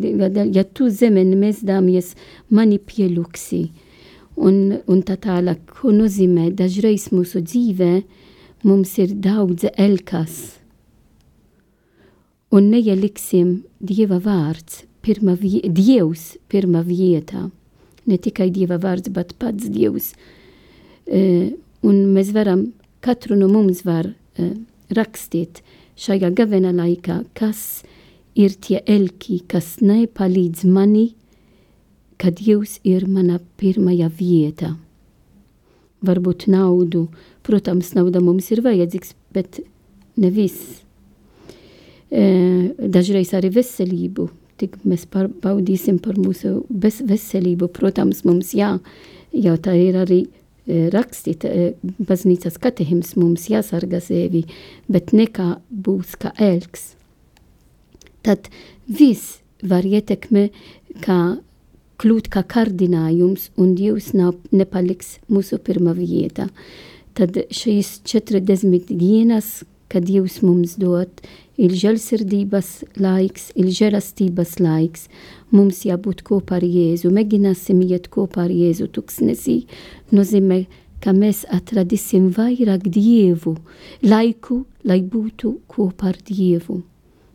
ja 0.54 0.64
tu 0.64 0.88
zemen 0.92 1.34
mēs 1.40 1.62
dāmies 1.66 2.12
mani 2.50 2.78
pieluksi, 2.78 3.66
un, 4.36 4.78
un 4.86 5.02
tā 5.06 5.18
tālāk, 5.20 5.64
ko 5.80 5.92
nozīmē 5.94 6.50
dažreiz 6.56 7.10
mūsu 7.12 7.42
dzīvē, 7.44 7.92
mums 8.66 8.96
ir 9.02 9.14
daudz 9.22 9.66
elkas, 9.76 10.58
un 12.52 12.70
neieliksim 12.72 13.62
Dieva 13.82 14.20
vārds, 14.22 14.84
pirma 15.02 15.34
vie, 15.38 15.62
Dievs 15.66 16.36
pirma 16.52 16.84
vietā, 16.86 17.48
ne 18.06 18.18
tikai 18.18 18.50
Dieva 18.54 18.78
vārds, 18.82 19.10
bet 19.10 19.34
pats 19.40 19.70
Dievs, 19.72 20.12
uh, 21.08 21.50
un 21.82 22.02
mēs 22.14 22.32
varam, 22.36 22.70
katru 23.02 23.38
no 23.38 23.48
mums 23.50 23.82
var 23.88 24.12
uh, 24.12 24.52
rakstīt, 24.94 25.62
šajā 25.62 25.81
gavena 26.30 26.72
laikā, 26.72 27.24
kas 27.34 27.82
ir 28.34 28.54
tie 28.60 28.82
elki, 28.86 29.42
kas 29.46 29.80
nepalīdz 29.80 30.64
mani, 30.64 31.14
kad 32.16 32.38
jūs 32.40 32.80
ir 32.84 33.06
mana 33.06 33.40
pirmajā 33.58 34.08
vieta. 34.08 34.76
Varbūt 36.02 36.48
naudu, 36.48 37.08
protams, 37.42 37.94
nauda 37.94 38.20
mums 38.20 38.50
ir 38.50 38.62
vajadzīgs, 38.62 39.14
bet 39.32 39.60
ne 40.16 40.30
viss. 40.30 40.82
E, 42.10 42.74
dažreiz 42.78 43.32
arī 43.34 43.50
veselību, 43.54 44.28
tik 44.58 44.76
mēs 44.84 45.06
baudīsim 45.08 45.98
par 46.02 46.18
mūsu 46.18 46.64
veselību, 46.70 47.68
protams, 47.68 48.24
mums 48.24 48.52
jā, 48.54 48.78
jau 49.32 49.56
tā 49.56 49.74
ir 49.78 49.96
arī 49.96 50.26
rakstīt, 50.66 51.44
baznīcas 51.98 52.58
katehims 52.62 53.16
mums 53.18 53.48
jāsargā 53.50 54.00
sevi, 54.02 54.44
bet 54.88 55.12
nekā 55.16 55.56
būs 55.70 56.14
kā 56.22 56.32
elks. 56.38 56.92
Tad 58.22 58.46
viss 58.86 59.40
var 59.62 59.86
ietekmē, 59.86 60.48
kā 61.02 61.18
kļūt 62.02 62.30
kā 62.34 62.42
kārdinājums, 62.46 63.50
un 63.58 63.74
Dievs 63.78 64.12
nav, 64.14 64.38
nepaliks 64.54 65.16
mūsu 65.30 65.58
pirmā 65.62 65.94
vieta. 65.98 66.48
Tad 67.18 67.36
šīs 67.52 68.00
40 68.08 68.94
dienas, 68.96 69.62
kad 69.92 70.06
Dievs 70.08 70.40
mums 70.40 70.78
dod, 70.80 71.10
ir 71.60 71.72
žēlsirdības 71.76 72.70
laiks, 73.00 73.50
ir 73.58 73.68
žēlastības 73.76 74.56
laiks. 74.62 75.08
Mums 75.52 75.82
jābūt 75.84 76.22
kopā 76.26 76.58
ar 76.60 76.66
Jēzu. 76.66 77.12
Mēģināsim 77.12 77.82
iet 77.84 78.08
kopā 78.12 78.46
ar 78.46 78.54
Jēzu 78.54 78.88
tuksnesī. 78.94 79.62
Nozīmē, 80.14 80.64
ka 81.02 81.12
mēs 81.16 81.44
atradīsim 81.52 82.30
vairāk 82.36 82.86
Dievu, 82.94 83.56
laiku, 84.06 84.62
lai 84.86 85.02
būtu 85.02 85.58
kopā 85.68 86.12
ar 86.14 86.22
Dievu. 86.24 86.80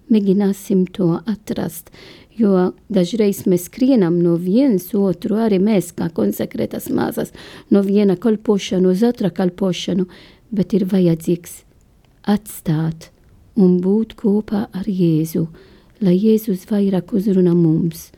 Mēģināsim 0.07 0.85
to 0.95 1.17
atrast, 1.27 1.91
jo 2.39 2.71
dažreiz 2.87 3.43
mēs 3.43 3.67
skrienam 3.67 4.21
no 4.23 4.37
vienas 4.39 4.87
otru, 4.95 5.35
arī 5.43 5.59
mēs 5.59 5.91
kā 5.97 6.07
konsekrētas 6.15 6.87
māsas, 6.95 7.35
no 7.69 7.83
viena 7.83 8.15
kalpošanu 8.15 8.95
uz 8.95 9.03
otra 9.03 9.33
kalpošanu, 9.35 10.07
bet 10.55 10.77
ir 10.77 10.87
vajadzīgs 10.87 11.66
atstāt 12.27 13.09
un 13.57 13.79
būt 13.81 14.13
kopā 14.19 14.67
ar 14.75 14.85
Jēzu, 14.85 15.47
lai 16.03 16.17
Jēzus 16.17 16.67
vairāk 16.69 17.13
uzrunā 17.17 17.55
mums, 17.57 18.11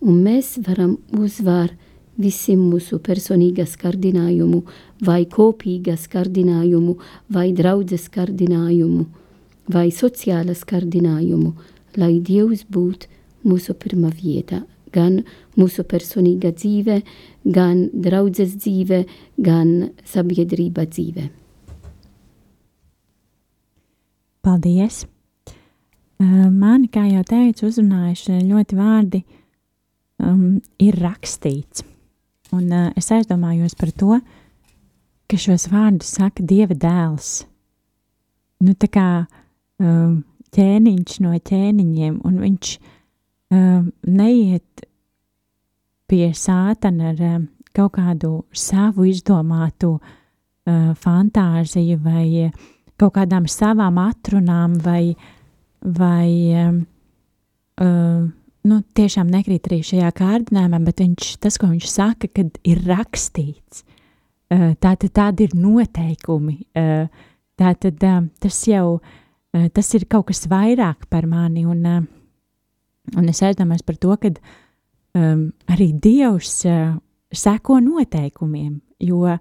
un 0.00 0.22
mēs 0.24 0.56
varam 0.64 0.96
uzvārt 1.12 1.76
visi 2.18 2.56
mūsu 2.58 2.98
personīgas 3.04 3.76
kārdinājumu, 3.78 4.64
vai 5.06 5.22
kopīgas 5.30 6.08
kārdinājumu, 6.10 6.96
vai 7.30 7.52
draudzes 7.54 8.08
kārdinājumu, 8.14 9.06
vai 9.70 9.88
sociālas 9.94 10.64
kārdinājumu, 10.66 11.52
lai 11.98 12.18
Dievs 12.18 12.64
būtu 12.66 13.10
mūsu 13.46 13.76
pirmā 13.78 14.10
vieta, 14.10 14.64
gan 14.92 15.22
mūsu 15.58 15.84
personīga 15.86 16.50
dzīve, 16.56 17.02
gan 17.44 17.86
draudzes 17.92 18.56
dzīve, 18.58 19.04
gan 19.38 19.92
sabiedrība 20.08 20.88
dzīve. 20.90 21.28
Paldies! 24.44 25.04
Mani, 26.18 26.88
kā 26.90 27.04
jau 27.06 27.22
teicu, 27.22 27.68
uzrunājuši 27.68 28.40
ļoti 28.48 28.76
vārdi, 28.78 29.20
um, 30.18 30.58
ir 30.82 30.98
rakstīts. 30.98 31.84
Un 32.56 32.72
uh, 32.72 32.88
es 32.98 33.10
aizdomājos 33.14 33.76
par 33.78 33.92
to, 33.94 34.18
ka 35.30 35.38
šos 35.38 35.68
vārdus 35.70 36.10
saka 36.16 36.42
Dieva 36.42 36.74
dēls. 36.74 37.44
Nu, 38.64 38.74
tā 38.74 38.88
kā 38.90 39.08
um, 39.78 40.24
ķēniņš 40.56 41.20
no 41.22 41.36
ķēniņiem, 41.50 42.16
un 42.26 42.40
viņš 42.42 42.72
um, 43.54 43.92
neiet 44.08 44.86
pie 46.10 46.32
sātana 46.34 47.12
ar 47.12 47.22
um, 47.28 47.46
kaut 47.76 47.94
kādu 47.94 48.32
savu 48.50 49.06
izdomātu 49.06 49.94
uh, 50.00 50.90
fantāziju 50.98 52.00
vai 52.02 52.26
uh, 52.48 52.66
kaut 52.98 53.14
kādām 53.16 53.46
savām 53.50 54.00
atrunām 54.02 54.76
vai, 54.82 55.14
vai 55.82 56.30
uh, 56.54 58.24
nu, 58.68 58.80
tiešām 58.98 59.30
nekrīt 59.32 59.70
arī 59.70 59.80
šajā 59.86 60.10
kārdinājumā, 60.18 60.80
bet 60.86 61.02
viņš, 61.04 61.30
tas, 61.42 61.58
ko 61.60 61.70
viņš 61.70 61.88
saka, 61.92 62.30
kad 62.34 62.58
ir 62.68 62.82
rakstīts, 62.88 63.84
uh, 63.84 64.72
tā 64.80 64.94
tad 64.96 65.14
tādi 65.14 65.48
ir 65.48 65.56
noteikumi, 65.58 66.58
uh, 66.78 67.34
tā 67.58 67.74
tad 67.80 68.06
uh, 68.06 68.22
tas 68.42 68.62
jau, 68.68 68.98
uh, 68.98 69.68
tas 69.74 69.92
ir 69.98 70.08
kaut 70.10 70.30
kas 70.32 70.46
vairāk 70.50 71.08
par 71.10 71.28
mani, 71.30 71.66
un, 71.68 71.84
uh, 71.86 72.02
un 73.16 73.30
es 73.30 73.42
aizdomājos 73.46 73.86
par 73.86 74.00
to, 74.02 74.16
ka 74.20 74.32
um, 74.34 75.48
arī 75.70 75.92
Dievs 75.94 76.60
uh, 76.68 76.98
seko 77.34 77.78
noteikumiem, 77.84 78.80
jo 79.04 79.38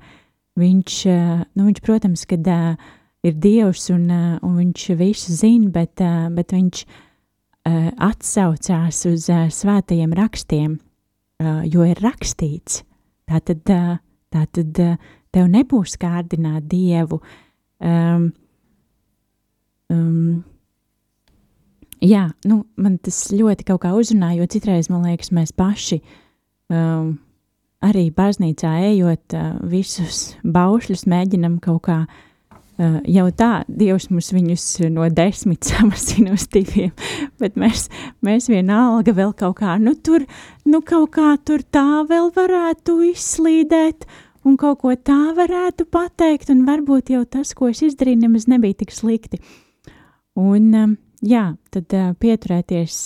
viņš, 0.58 1.02
uh, 1.10 1.42
nu, 1.58 1.68
viņš 1.70 1.84
protams, 1.86 2.26
kad 2.30 2.48
uh, 2.54 2.94
ir 3.28 3.38
Dievs 3.42 3.90
un, 3.94 4.08
uh, 4.12 4.34
un 4.46 4.58
viņš 4.62 4.88
visu 5.00 5.36
zina, 5.36 5.70
bet, 5.74 6.02
uh, 6.04 6.28
bet 6.34 6.54
viņš 6.56 6.84
uh, 6.88 7.90
atsaucās 8.08 9.04
uz 9.10 9.30
svētajiem 9.30 10.16
rakstiem, 10.16 10.78
jo 11.70 11.84
ir 11.86 12.00
rakstīts. 12.02 12.80
Tātad, 13.30 13.62
tātad 14.34 14.80
tev 15.36 15.50
nebūs 15.54 15.94
kārdināt 16.02 16.66
Dievu. 16.72 17.20
Um, 17.78 18.32
um, 19.94 20.40
jā, 22.02 22.24
nu, 22.50 22.64
man 22.80 22.98
tas 23.06 23.20
ļoti 23.36 23.68
kaut 23.68 23.84
kā 23.84 23.92
uzrunāja, 23.94 24.40
jo 24.42 24.50
citreiz 24.56 24.90
man 24.90 25.06
liekas, 25.06 25.30
mēs 25.36 25.54
paši 25.54 26.00
um, 26.74 27.20
arī 27.86 28.08
baznīcā 28.18 28.74
ejot 28.88 29.38
uh, 29.38 29.52
visus 29.70 30.32
baušļus 30.42 31.06
mēģinam 31.12 31.60
kaut 31.62 31.84
kā 31.92 32.00
uh, 32.08 32.24
jau 32.78 33.26
tā, 33.34 33.52
Dievs 33.68 34.10
mums 34.12 34.30
viņus 34.36 34.66
no 34.94 35.08
desmit 35.14 35.66
samasina 35.66 36.36
uz 36.36 36.48
diviem, 36.54 36.94
bet 37.42 37.58
mēs, 37.60 37.88
mēs 38.26 38.50
vienalga 38.52 39.16
vēl 39.18 39.34
kaut 39.38 39.60
kā, 39.62 39.78
nu 39.82 39.96
tur, 39.96 40.28
nu 40.66 40.82
kaut 40.86 41.16
kā 41.18 41.34
tur 41.44 41.66
tā 41.66 42.04
vēl 42.10 42.30
varētu 42.36 43.00
izslīdēt, 43.12 44.08
un 44.48 44.60
kaut 44.62 44.84
ko 44.84 44.94
tā 44.96 45.34
varētu 45.38 45.88
pateikt, 45.92 46.54
un 46.54 46.64
varbūt 46.68 47.12
jau 47.16 47.26
tas, 47.26 47.56
ko 47.58 47.72
es 47.74 47.84
izdarīju, 47.86 48.24
nemaz 48.28 48.48
nebija 48.48 48.84
tik 48.84 48.94
slikti. 48.96 49.42
Un, 50.38 50.70
um, 50.78 50.96
jā, 51.26 51.50
tad 51.74 51.94
pieturēties 52.22 53.00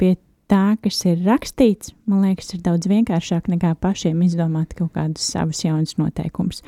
pie 0.00 0.14
tā, 0.50 0.74
kas 0.82 1.00
ir 1.08 1.22
rakstīts, 1.24 1.94
man 2.10 2.24
liekas, 2.26 2.52
ir 2.54 2.64
daudz 2.64 2.88
vienkāršāk 2.90 3.48
nekā 3.52 3.74
pašiem 3.80 4.20
izdomāt 4.26 4.74
kaut 4.78 4.92
kādus 4.96 5.30
savus 5.34 5.62
jaunus 5.64 5.96
noteikumus. 6.00 6.64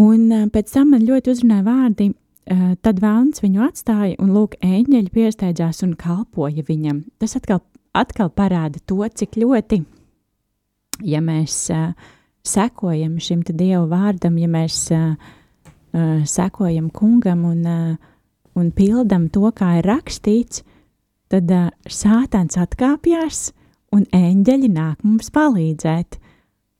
Un 0.00 0.26
uh, 0.32 0.46
pēc 0.52 0.72
tam 0.74 0.94
man 0.94 1.04
ļoti 1.06 1.34
uzrunāja 1.34 1.66
vārdi, 1.66 2.10
uh, 2.10 2.70
tad 2.84 3.02
vēlns 3.02 3.42
viņu 3.44 3.64
atstāja, 3.66 4.16
un 4.22 4.32
lūk, 4.36 4.56
eņģeļi 4.64 5.12
piesteidzās 5.14 5.82
un 5.86 5.96
kalpoja 6.00 6.64
viņam. 6.66 7.02
Tas 7.20 7.36
atkal, 7.38 7.60
atkal 7.96 8.30
parāda 8.32 8.80
to, 8.86 9.02
cik 9.04 9.40
ļoti, 9.42 9.82
ja 11.08 11.20
mēs 11.24 11.66
uh, 11.74 11.92
sekojam 12.46 13.18
šim 13.20 13.44
Dieva 13.50 13.84
vārdam, 13.90 14.38
ja 14.40 14.48
mēs 14.48 14.86
uh, 14.96 15.12
uh, 15.92 16.22
sekojam 16.24 16.88
kungam 16.94 17.44
un 17.50 17.66
un 18.60 18.70
pildam 18.74 19.28
to, 19.32 19.48
kā 19.54 19.78
ir 19.78 19.88
rakstīts, 19.88 20.64
tad 21.30 21.50
sātans 21.88 22.58
atkāpjas 22.58 23.50
un 23.94 24.06
eņģeļi 24.14 24.70
nāk 24.74 25.04
mums 25.06 25.30
palīdzēt. 25.34 26.18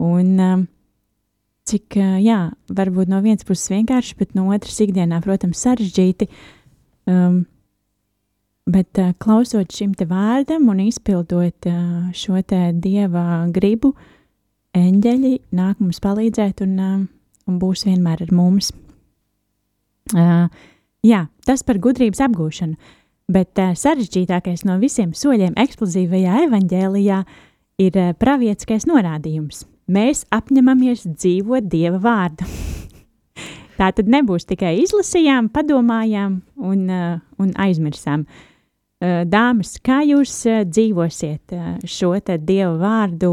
Un, 0.01 0.29
um, 0.41 0.67
cik, 1.71 1.97
uh, 2.01 2.19
jā, 2.23 2.41
varbūt 2.77 3.11
no 3.13 3.21
vienas 3.25 3.47
puses 3.47 3.71
vienkārši, 3.73 4.17
bet 4.21 4.35
no 4.39 4.49
otras 4.55 4.81
ikdienā, 4.83 5.21
protams, 5.25 5.63
sarežģīti. 5.65 6.29
Um, 7.11 7.45
bet 8.71 9.01
uh, 9.01 9.13
klausot 9.23 9.73
šim 9.75 9.95
te 9.99 10.07
vārdam 10.11 10.69
un 10.71 10.83
izpildot 10.85 11.71
uh, 11.71 12.11
šo 12.17 12.43
te 12.47 12.69
dieva 12.77 13.47
gribu, 13.55 13.95
eņģeļi 14.79 15.33
nāk 15.59 15.81
mums 15.83 16.03
palīdzēt 16.03 16.63
un, 16.67 16.77
uh, 16.79 17.01
un 17.51 17.63
būs 17.63 17.87
vienmēr 17.89 18.27
ar 18.27 18.37
mums. 18.37 18.75
Uh, 20.11 20.47
Jā, 21.07 21.25
tas 21.49 21.63
par 21.65 21.79
gudrības 21.81 22.21
apgūšanu, 22.27 22.77
bet 23.33 23.57
uh, 23.61 23.73
sarežģītākais 23.79 24.67
no 24.69 24.77
visiem 24.83 25.15
soļiem 25.17 25.57
eksplozīvajā 25.61 26.43
evaņģēlijā 26.45 27.21
ir 27.81 27.97
uh, 27.97 28.11
pravietiskais 28.21 28.85
norādījums. 28.91 29.65
Mēs 29.91 30.23
apņemamies 30.31 31.03
dzīvot 31.09 31.67
Dieva 31.71 31.99
vārdu. 32.03 32.47
Tā 33.79 33.89
tad 33.97 34.11
nebūs 34.13 34.47
tikai 34.47 34.77
izlasījām, 34.85 35.49
padomājām 35.51 36.37
un, 36.61 36.85
uh, 36.87 37.19
un 37.41 37.51
aizmirsām. 37.59 38.27
Uh, 39.01 39.23
dāmas, 39.27 39.79
kā 39.83 40.03
jūs 40.07 40.35
uh, 40.47 40.63
dzīvosiet 40.69 41.57
šo 41.89 42.13
Dieva 42.39 42.75
vārdu, 42.79 43.33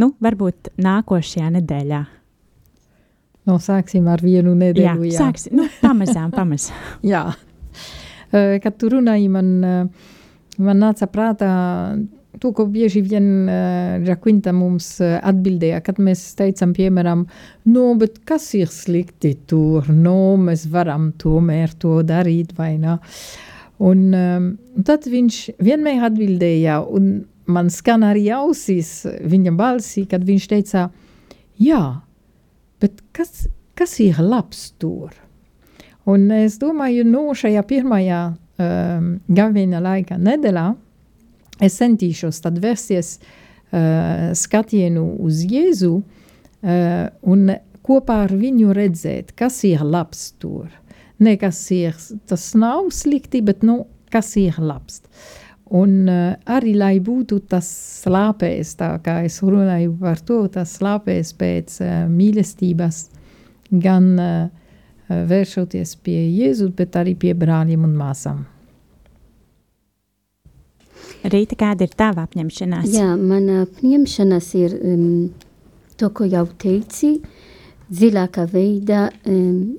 nu, 0.00 0.12
varbūt 0.18 0.72
nākošajā 0.80 1.50
nedēļā? 1.60 2.04
No, 3.46 3.58
sāksim 3.62 4.08
ar 4.10 4.22
vienu 4.24 4.56
nedēļu. 4.56 5.06
Jā, 5.06 5.12
jā. 5.12 5.18
Sāksim, 5.22 5.54
nu, 5.60 5.68
pamazām, 5.84 6.32
pamazām. 6.34 6.80
jā. 7.12 7.28
Kad 8.30 8.76
tu 8.78 8.90
runāji, 8.92 9.30
man, 9.32 9.54
man 10.60 10.82
nāca 10.82 11.08
prātā 11.10 11.50
to, 12.38 12.52
ko 12.54 12.66
bieži 12.70 13.02
vien 13.02 13.48
Žakwinta 14.06 14.52
mums 14.54 14.92
atbildēja, 15.02 15.80
kad 15.86 15.98
mēs 16.02 16.22
teicam, 16.38 16.74
piemēram, 16.76 17.24
no, 17.72 17.86
bet 17.98 18.20
kas 18.28 18.50
ir 18.58 18.70
slikti 18.70 19.34
tur, 19.50 19.88
no, 19.90 20.36
mēs 20.40 20.66
varam 20.70 21.10
tomēr 21.18 21.74
to 21.80 22.00
darīt, 22.06 22.54
vai 22.58 22.76
ne? 22.82 22.98
Un 23.80 24.04
um, 24.12 24.52
tad 24.86 25.08
viņš 25.08 25.40
vienmēr 25.58 26.04
atbildēja, 26.10 26.82
un 26.84 27.24
man 27.50 27.72
skan 27.72 28.04
arī 28.06 28.28
ausīs 28.36 29.00
viņa 29.06 29.56
balsī, 29.56 30.04
kad 30.10 30.22
viņš 30.28 30.48
teica, 30.52 30.86
jā, 31.58 31.82
Bet 32.80 33.02
kas, 33.12 33.44
kas 33.76 33.98
ir 34.00 34.18
labs 34.24 34.70
tur? 34.80 35.12
Un 36.08 36.30
es 36.32 36.56
domāju, 36.60 37.04
no 37.04 37.26
nu, 37.28 37.34
šajā 37.36 37.60
pirmajā 37.68 38.20
um, 38.32 39.10
gavina 39.28 39.82
laika 39.84 40.16
nedēļā 40.16 40.64
es 41.60 41.78
centīšos 41.80 42.40
tad 42.44 42.58
vērsties 42.62 43.16
uh, 43.20 44.30
skatienu 44.36 45.06
uz 45.24 45.42
Jēzu 45.48 45.92
uh, 46.00 47.06
un 47.22 47.52
kopā 47.86 48.24
ar 48.26 48.34
viņu 48.36 48.74
redzēt, 48.76 49.34
kas 49.38 49.62
ir 49.68 49.84
labs 49.84 50.30
tur. 50.40 50.68
Ne 51.20 51.36
kas 51.40 51.60
ir, 51.76 51.96
tas 52.28 52.52
nav 52.56 52.88
slikti, 52.96 53.42
bet 53.44 53.64
nu, 53.66 53.84
kas 54.12 54.32
ir 54.40 54.56
labs. 54.62 55.02
Un 55.70 56.08
uh, 56.10 56.32
arī, 56.50 56.72
lai 56.74 56.96
būtu 57.04 57.42
tas 57.50 57.68
slāpēs, 58.02 58.74
tā 58.80 58.94
kā 59.04 59.20
es 59.28 59.38
runāju 59.44 59.92
par 60.00 60.18
to, 60.26 60.42
tas 60.50 60.72
slāpēs 60.80 61.34
pēc 61.38 61.76
uh, 61.84 61.92
mīlestības, 62.10 63.04
gan 63.70 64.08
uh, 64.18 64.48
vēršoties 65.10 65.94
pie 66.02 66.18
Jēzus, 66.24 66.72
bet 66.74 66.98
arī 66.98 67.14
pie 67.18 67.36
brāļiem 67.38 67.86
un 67.86 67.94
māsām. 67.98 68.42
Rīta, 71.24 71.56
kāda 71.60 71.84
ir 71.84 71.94
tava 71.96 72.24
apņemšanās? 72.28 72.88
Jā, 72.94 73.12
mana 73.16 73.64
apņemšanās 73.66 74.50
ir 74.60 74.76
um, 74.80 75.06
to, 76.00 76.08
ko 76.16 76.24
jau 76.24 76.46
teici, 76.60 77.18
dziļākā 77.92 78.46
veidā 78.52 79.08
um, 79.28 79.78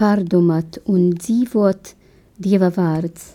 pārdomāt 0.00 0.80
un 0.86 1.10
dzīvot 1.18 1.94
Dieva 2.38 2.70
vārds 2.70 3.34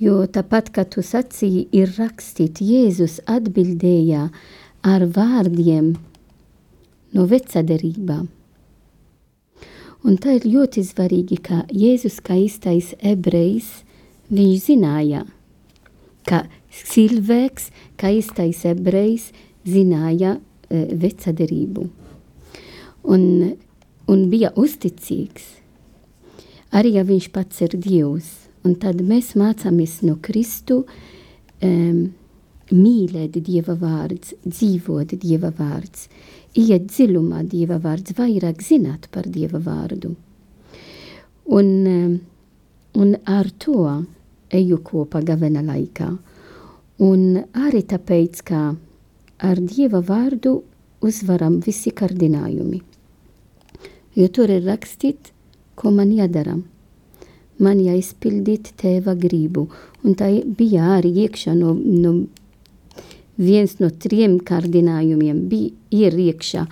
jo 0.00 0.24
tāpat, 0.32 0.72
kā 0.74 0.86
tu 0.88 1.04
sacīji, 1.04 1.66
ir 1.76 1.92
rakstīt, 1.98 2.62
Jēzus 2.64 3.20
atbildēja 3.28 4.28
ar 4.86 5.06
vārdiem 5.16 5.94
no 7.16 7.26
vecaderībā. 7.28 8.22
Un 10.00 10.16
tā 10.16 10.38
ir 10.38 10.46
ļoti 10.48 10.84
svarīgi, 10.88 11.36
ka 11.44 11.64
Jēzus 11.68 12.22
kā 12.24 12.38
īstais 12.40 12.94
ebrejs, 13.04 13.68
viņš 14.32 14.64
zināja, 14.70 15.26
ka 16.28 16.44
cilvēks, 16.70 17.70
kā 18.00 18.12
īstais 18.16 18.64
ebrejs, 18.68 19.30
zināja 19.66 20.36
e, 20.36 20.84
vecaderību. 21.00 21.86
Un, 23.10 23.24
un 24.10 24.22
bija 24.30 24.52
uzticīgs, 24.60 25.46
arī 26.76 26.96
ja 26.98 27.04
viņš 27.08 27.30
pats 27.34 27.64
ir 27.64 27.76
Dievs. 27.80 28.36
Un 28.60 28.74
tad 28.76 28.98
mēs 29.00 29.32
mācāmies 29.40 30.02
no 30.04 30.18
Kristu 30.20 30.82
um, 30.84 32.00
mīlēt 32.70 33.38
Dieva 33.40 33.72
vārds, 33.80 34.34
dzīvot 34.44 35.14
Dieva 35.22 35.48
vārds, 35.56 36.10
iet 36.52 36.90
dziļumā 36.90 37.40
Dieva 37.48 37.80
vārds, 37.80 38.12
vairāk 38.18 38.60
zināt 38.60 39.08
par 39.14 39.30
Dieva 39.32 39.62
vārdu. 39.64 40.12
Un, 41.50 41.70
um, 41.88 42.12
un 43.00 43.16
ar 43.24 43.48
to 43.64 43.80
eju 44.52 44.80
kopā 44.84 45.22
gavena 45.26 45.62
laikā. 45.64 46.10
Un 47.00 47.22
arī 47.56 47.84
tāpēc, 47.88 48.42
ka 48.44 48.62
ar 49.40 49.60
Dieva 49.60 50.02
vārdu 50.04 50.58
uzvaram 51.00 51.60
visi 51.64 51.94
kārdinājumi. 51.96 52.82
Jo 54.18 54.26
tur 54.28 54.50
ir 54.52 54.66
rakstīt, 54.66 55.32
ko 55.78 55.94
man 55.94 56.12
jādara 56.12 56.58
man 57.60 57.80
jāizpildīt 57.80 58.72
tēva 58.80 59.14
gribu. 59.20 59.68
Un 60.04 60.16
tā 60.18 60.30
bija 60.44 60.96
arī 60.96 61.12
iekšā 61.26 61.54
no, 61.56 61.74
no 61.74 62.14
viens 63.40 63.76
no 63.80 63.90
trim 63.90 64.38
kārdinājumiem 64.46 65.44
bija 65.50 66.06
ir 66.08 66.18
iekšā, 66.28 66.66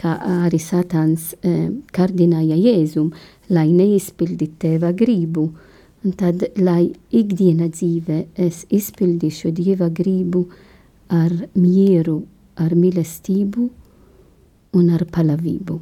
kā 0.00 0.16
arī 0.44 0.60
Satāns 0.60 1.32
eh, 1.42 1.70
kārdināja 1.94 2.58
Jēzum, 2.60 3.12
lai 3.48 3.68
neizpildītu 3.72 4.60
tēva 4.66 4.92
gribu. 4.96 5.50
Un 6.04 6.12
tad, 6.20 6.42
lai 6.60 6.90
ikdiena 7.16 7.70
dzīve 7.72 8.26
es 8.36 8.64
izpildīšu 8.68 9.54
Dieva 9.56 9.88
gribu 9.88 10.42
ar 11.08 11.32
mieru, 11.56 12.18
ar 12.60 12.74
mīlestību 12.76 13.68
un 14.76 14.90
ar 14.92 15.06
palavību. 15.08 15.78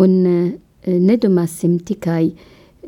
Un 0.00 0.16
eh, 0.30 0.96
nedomāsim 0.96 1.76
tikai, 1.84 2.32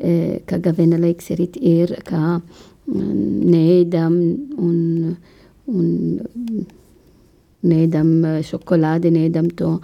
eh, 0.01 0.41
ka 0.49 0.57
gavena 0.57 0.97
laiks 0.97 1.29
ir, 1.29 1.93
kā 2.03 2.23
mm, 2.41 3.13
neēdam 3.53 4.17
un, 4.57 5.15
un 5.67 6.65
neēdam 7.67 8.11
šokolādi, 8.49 9.13
neēdam 9.13 9.53
to, 9.53 9.77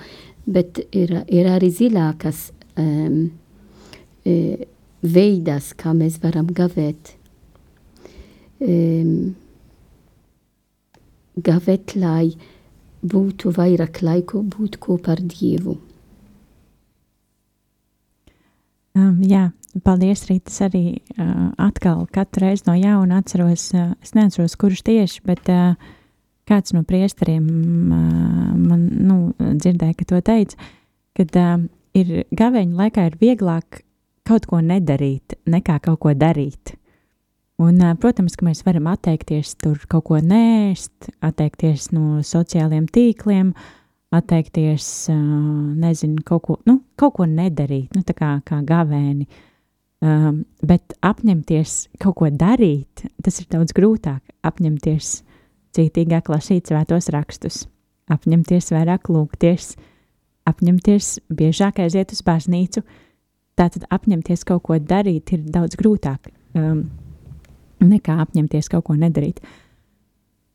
bet 0.46 0.82
ir, 0.92 1.20
ir 1.28 1.54
arī 1.54 1.70
zilākas 1.72 2.50
um, 2.78 3.32
e, 4.26 4.68
veidas, 5.04 5.74
kā 5.78 5.94
mēs 5.98 6.20
varam 6.24 6.50
gavēt. 6.56 7.14
Um, 8.64 9.34
gavēt, 11.36 11.96
lai 12.00 12.34
būtu 13.04 13.52
vairāk 13.56 14.00
laiku 14.06 14.44
būt 14.48 14.80
kopā 14.84 15.18
ar 15.18 15.24
Dievu. 15.28 15.76
Um, 18.94 19.20
jā, 19.26 19.50
paldies, 19.84 20.28
Rītas. 20.30 20.62
Arī 20.68 20.86
uh, 21.18 21.50
atkal 21.58 22.06
katru 22.14 22.46
reizi 22.46 22.68
no 22.70 22.78
jauna 22.78 23.20
atceros, 23.24 23.72
uh, 23.76 23.92
es 24.06 24.14
neatceros, 24.16 24.56
kurš 24.60 24.86
tieši, 24.88 25.24
bet 25.28 25.50
uh, 25.52 25.74
kāds 26.48 26.76
no 26.76 26.84
priesteriem 26.88 27.48
uh, 27.50 28.52
man 28.54 28.86
nu, 29.02 29.18
dzirdēja, 29.40 29.98
ka 29.98 30.08
to 30.14 30.22
teica, 30.24 30.70
kad 31.18 31.40
uh, 31.42 31.66
ir 31.98 32.22
gaveņa 32.32 32.80
laikā 32.84 33.10
ir 33.10 33.18
vieglāk 33.20 33.82
kaut 34.28 34.48
ko 34.50 34.62
nedarīt, 34.64 35.38
nekā 35.50 35.80
kaut 35.84 36.00
ko 36.06 36.16
darīt. 36.16 36.78
Un, 37.62 37.78
uh, 37.80 37.94
protams, 38.00 38.36
ka 38.36 38.48
mēs 38.48 38.64
varam 38.66 38.90
atteikties 38.92 39.56
tur 39.62 39.80
kaut 39.92 40.08
ko 40.10 40.20
nēst, 40.24 41.12
atteikties 41.24 41.92
no 41.94 42.24
sociāliem 42.26 42.90
tīkliem, 42.92 43.54
uh, 43.54 43.72
atteikties, 44.14 45.08
nezinu, 45.76 46.22
kaut 46.26 46.44
ko, 46.46 46.58
nu, 46.70 46.80
kaut 47.00 47.18
ko 47.18 47.28
nedarīt, 47.30 47.94
nu, 47.96 48.04
tā 48.06 48.16
kā, 48.18 48.36
kā 48.46 48.62
gavēni. 48.68 49.28
Um, 50.04 50.42
bet 50.60 50.98
apņemties 51.06 51.76
kaut 52.02 52.18
ko 52.20 52.28
darīt, 52.30 53.06
tas 53.24 53.40
ir 53.40 53.48
daudz 53.54 53.72
grūtāk. 53.76 54.20
Apņemties 54.44 55.14
cītīgāk 55.78 56.28
lasīt 56.30 56.70
svētos 56.70 57.08
rakstus, 57.16 57.62
apņemties 58.12 58.74
vairāk 58.76 59.08
lūgties, 59.14 59.78
apņemties 60.50 61.14
biežāk 61.32 61.80
aiziet 61.86 62.12
uz 62.12 62.20
baznīcu. 62.28 62.84
Tātad 63.60 63.86
apņemties 63.94 64.46
kaut 64.50 64.64
ko 64.66 64.78
darīt 64.82 65.36
ir 65.36 65.44
daudz 65.54 65.78
grūtāk 65.78 66.32
um, 66.58 66.88
nekā 67.84 68.16
apņemties 68.24 68.72
kaut 68.72 68.88
ko 68.88 68.96
nedarīt. 68.98 69.44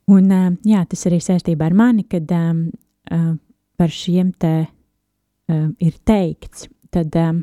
Un, 0.08 0.32
uh, 0.32 0.48
jā, 0.66 0.82
tas 0.88 1.04
arī 1.10 1.20
saistībā 1.22 1.68
ar 1.68 1.76
mani, 1.76 2.06
kad 2.08 2.30
um, 2.34 2.64
uh, 3.12 3.30
par 3.78 3.92
šiem 3.94 4.32
te 4.40 4.54
um, 4.64 5.74
ir 5.78 5.98
teikts, 6.08 6.66
tad 6.94 7.14
um, 7.20 7.42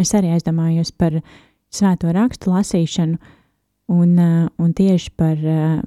es 0.00 0.14
arī 0.16 0.32
aizdomājos 0.34 0.90
par 0.96 1.20
svēto 1.72 2.10
rakstu 2.12 2.52
lasīšanu 2.52 3.20
un, 3.92 4.16
uh, 4.18 4.48
un 4.58 4.72
tieši 4.74 5.12
par, 5.16 5.38
uh, 5.38 5.82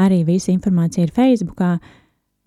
Arī 0.00 0.22
visa 0.24 0.52
informācija 0.54 1.04
ir 1.04 1.12
Facebookā. 1.12 1.76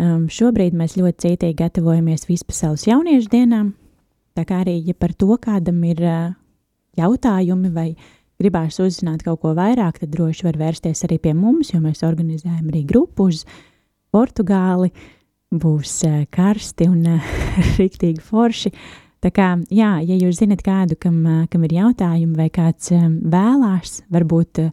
Um, 0.01 0.25
šobrīd 0.31 0.73
mēs 0.73 0.97
ļoti 0.97 1.27
cītīgi 1.27 1.59
gatavojamies 1.59 2.25
vispasaules 2.29 2.87
jauniešu 2.89 3.29
dienām, 3.29 3.75
Tā 4.37 4.45
kā 4.47 4.61
arī, 4.63 4.77
ja 4.87 4.95
par 4.95 5.11
to 5.19 5.35
kādam 5.43 5.81
ir 5.83 5.99
uh, 6.07 6.31
jautājumi 6.95 7.71
vai 7.75 7.89
gribās 8.39 8.79
uzzināt 8.79 9.25
kaut 9.25 9.41
ko 9.43 9.51
vairāk, 9.57 9.99
tad 10.01 10.13
droši 10.13 10.47
var 10.47 10.59
vērsties 10.61 11.03
arī 11.07 11.17
pie 11.21 11.33
mums, 11.35 11.73
jo 11.73 11.81
mēs 11.83 12.05
organizējam 12.07 12.69
arī 12.71 12.85
grupu 12.87 13.27
uz 13.31 13.43
Portugāli. 14.11 14.91
Būs 15.51 15.97
uh, 16.07 16.21
karsti 16.31 16.87
un 16.87 17.17
uh, 17.17 17.33
rīktīgi 17.79 18.23
forši. 18.23 18.71
Tā 19.21 19.29
kā, 19.29 19.51
jā, 19.69 19.91
ja 20.01 20.15
jūs 20.17 20.39
zinat 20.39 20.63
kādu, 20.65 20.95
kam, 20.97 21.19
kam 21.51 21.65
ir 21.67 21.75
jautājumi 21.75 22.39
vai 22.39 22.47
kāds 22.53 22.89
vēlās, 22.89 23.99
varbūt, 24.09 24.63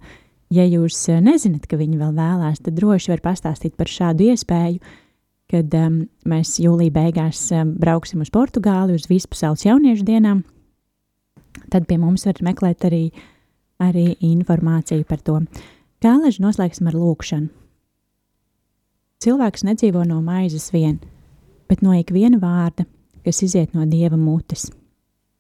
ja 0.57 0.64
jūs 0.64 1.03
nezināt, 1.20 1.66
ka 1.68 1.76
viņi 1.76 2.01
vēl 2.01 2.14
vēlās, 2.16 2.62
tad 2.64 2.78
droši 2.78 3.12
var 3.12 3.22
pastāstīt 3.26 3.76
par 3.76 3.92
šādu 3.92 4.30
iespēju. 4.32 4.80
Kad 5.49 5.72
um, 5.78 6.03
mēs 6.28 6.59
jūlijā 6.61 6.92
beigās 6.92 7.46
um, 7.57 7.70
brauksim 7.80 8.20
uz 8.20 8.28
Portugāli 8.28 8.92
uz 8.99 9.07
vispasaules 9.09 9.64
jauniešu 9.64 10.05
dienām. 10.05 10.42
Tad 11.72 11.86
pie 11.88 11.96
mums 12.01 12.26
var 12.28 12.36
meklēt 12.44 12.84
arī, 12.84 13.07
arī 13.80 14.11
informāciju 14.28 15.07
par 15.09 15.22
to. 15.24 15.38
Kā 16.05 16.12
leži 16.20 16.44
noslēgsim 16.44 16.90
ar 16.92 16.99
lūkšanu. 17.01 17.49
Cilvēks 19.24 19.64
nedzīvo 19.66 20.05
no 20.05 20.20
maizes 20.22 20.68
vien, 20.70 21.01
bet 21.64 21.80
no 21.80 21.96
ikviena 21.96 22.36
vārda, 22.44 22.84
kas 23.25 23.43
iziet 23.47 23.75
no 23.75 23.87
dieva 23.89 24.16
mutes. 24.16 24.69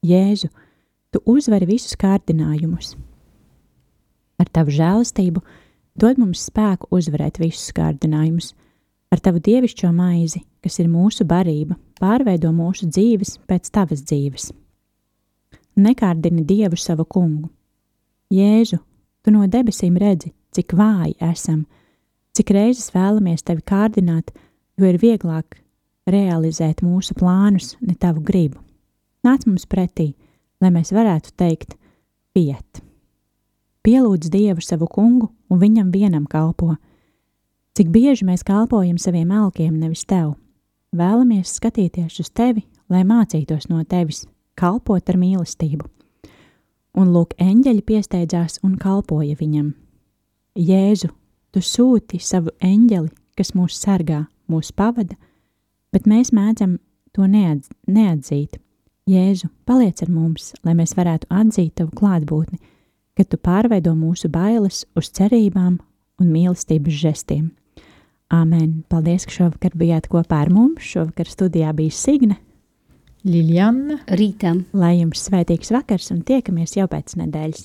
Jēzu, 0.06 0.48
tu 1.12 1.22
uzvari 1.26 1.66
visus 1.68 1.96
kārdinājumus. 1.98 2.94
Ar 4.38 4.48
tavu 4.54 4.74
žēlastību 4.74 5.42
dod 5.98 6.20
mums 6.20 6.46
spēku 6.50 6.90
uzvarēt 6.94 7.40
visus 7.42 7.72
kārdinājumus 7.74 8.54
Ar 9.08 9.20
tavu 9.24 9.40
dievišķo 9.40 9.88
maizi, 9.96 10.42
kas 10.60 10.76
ir 10.82 10.88
mūsu 10.92 11.24
barība, 11.28 11.78
pārveido 12.00 12.50
mūsu 12.52 12.90
dzīves 12.92 13.38
pēc 13.48 13.70
tavas 13.72 14.02
dzīves. 14.04 14.50
Nekārdini 15.80 16.44
dievu 16.44 16.76
savu 16.76 17.06
kungu. 17.08 17.48
Jēzu, 18.34 18.76
tu 19.24 19.32
no 19.32 19.46
debesīm 19.48 19.96
redzi, 19.96 20.34
cik 20.52 20.74
vāji 20.76 21.16
esam, 21.24 21.62
cik 22.36 22.52
reizes 22.52 22.92
vēlamies 22.92 23.46
tevi 23.48 23.64
kārdināt, 23.64 24.34
jo 24.76 24.90
ir 24.90 25.00
vieglāk 25.00 25.56
realizēt 26.08 26.82
mūsu 26.82 27.14
plānus, 27.18 27.76
ne 27.80 27.94
tavu 27.94 28.24
gribu. 28.24 28.60
Nāc 29.26 29.46
mums 29.46 29.66
pretī, 29.68 30.12
lai 30.62 30.72
mēs 30.74 30.92
varētu 30.94 31.34
teikt, 31.36 31.76
piet. 32.34 32.82
Pielūdz 33.84 34.30
Dievu 34.32 34.62
savu 34.64 34.88
kungu 34.90 35.30
un 35.48 35.60
viņam 35.62 35.92
vienam 35.94 36.26
kalpo 36.28 36.76
Cik 37.78 37.92
bieži 37.94 38.24
mēs 38.26 38.42
kalpojam 38.42 38.96
saviem 38.98 39.28
elkiem, 39.30 39.76
nevis 39.78 40.00
tev? 40.02 40.32
Vēlamies 40.98 41.52
skatīties 41.60 42.16
uz 42.18 42.30
tevi, 42.34 42.64
lai 42.90 43.04
mācītos 43.06 43.68
no 43.70 43.84
tevis, 43.86 44.24
kalpot 44.58 45.06
ar 45.06 45.14
mīlestību. 45.20 45.86
Un 46.98 47.12
lūk, 47.14 47.36
eņģeļi 47.38 47.84
piesteidzās 47.86 48.58
un 48.66 48.74
kalpoja 48.82 49.38
viņam. 49.38 49.68
Jēzu, 50.58 51.12
tu 51.54 51.62
sūti 51.62 52.18
savu 52.18 52.50
eņģeli, 52.58 53.12
kas 53.38 53.54
mūs 53.54 53.78
sargā, 53.78 54.24
mūs 54.50 54.72
pavada, 54.74 55.14
bet 55.94 56.08
mēs 56.08 56.32
mēdzam 56.34 56.78
to 57.16 57.26
neatz 57.28 57.70
neatzīt. 57.88 58.58
Jēzu, 59.08 59.48
paliec 59.64 60.02
ar 60.04 60.10
mums, 60.12 60.52
lai 60.66 60.74
mēs 60.76 60.92
varētu 60.96 61.30
atzīt 61.32 61.78
tavu 61.80 61.94
klātbūtni, 61.96 62.58
kad 63.16 63.30
tu 63.32 63.38
pārveido 63.40 63.94
mūsu 63.96 64.28
bailes 64.30 64.84
uz 64.98 65.08
cerībām 65.16 65.78
un 66.20 66.34
mīlestības 66.34 66.98
žestiem. 67.02 67.48
Āmen! 68.28 68.82
Paldies, 68.92 69.24
ka 69.24 69.32
šovakar 69.32 69.72
bijāt 69.80 70.10
kopā 70.12 70.42
ar 70.44 70.52
mums. 70.52 70.84
Šovakar 70.84 71.30
studijā 71.32 71.72
bija 71.72 71.94
Signe. 71.96 72.36
Liljana, 73.24 74.02
Rīta. 74.12 74.52
Lai 74.76 74.98
jums 74.98 75.24
svētīgs 75.24 75.72
vakars 75.72 76.12
un 76.12 76.20
tiekamies 76.28 76.76
jau 76.76 76.86
pēc 76.92 77.16
nedēļas! 77.22 77.64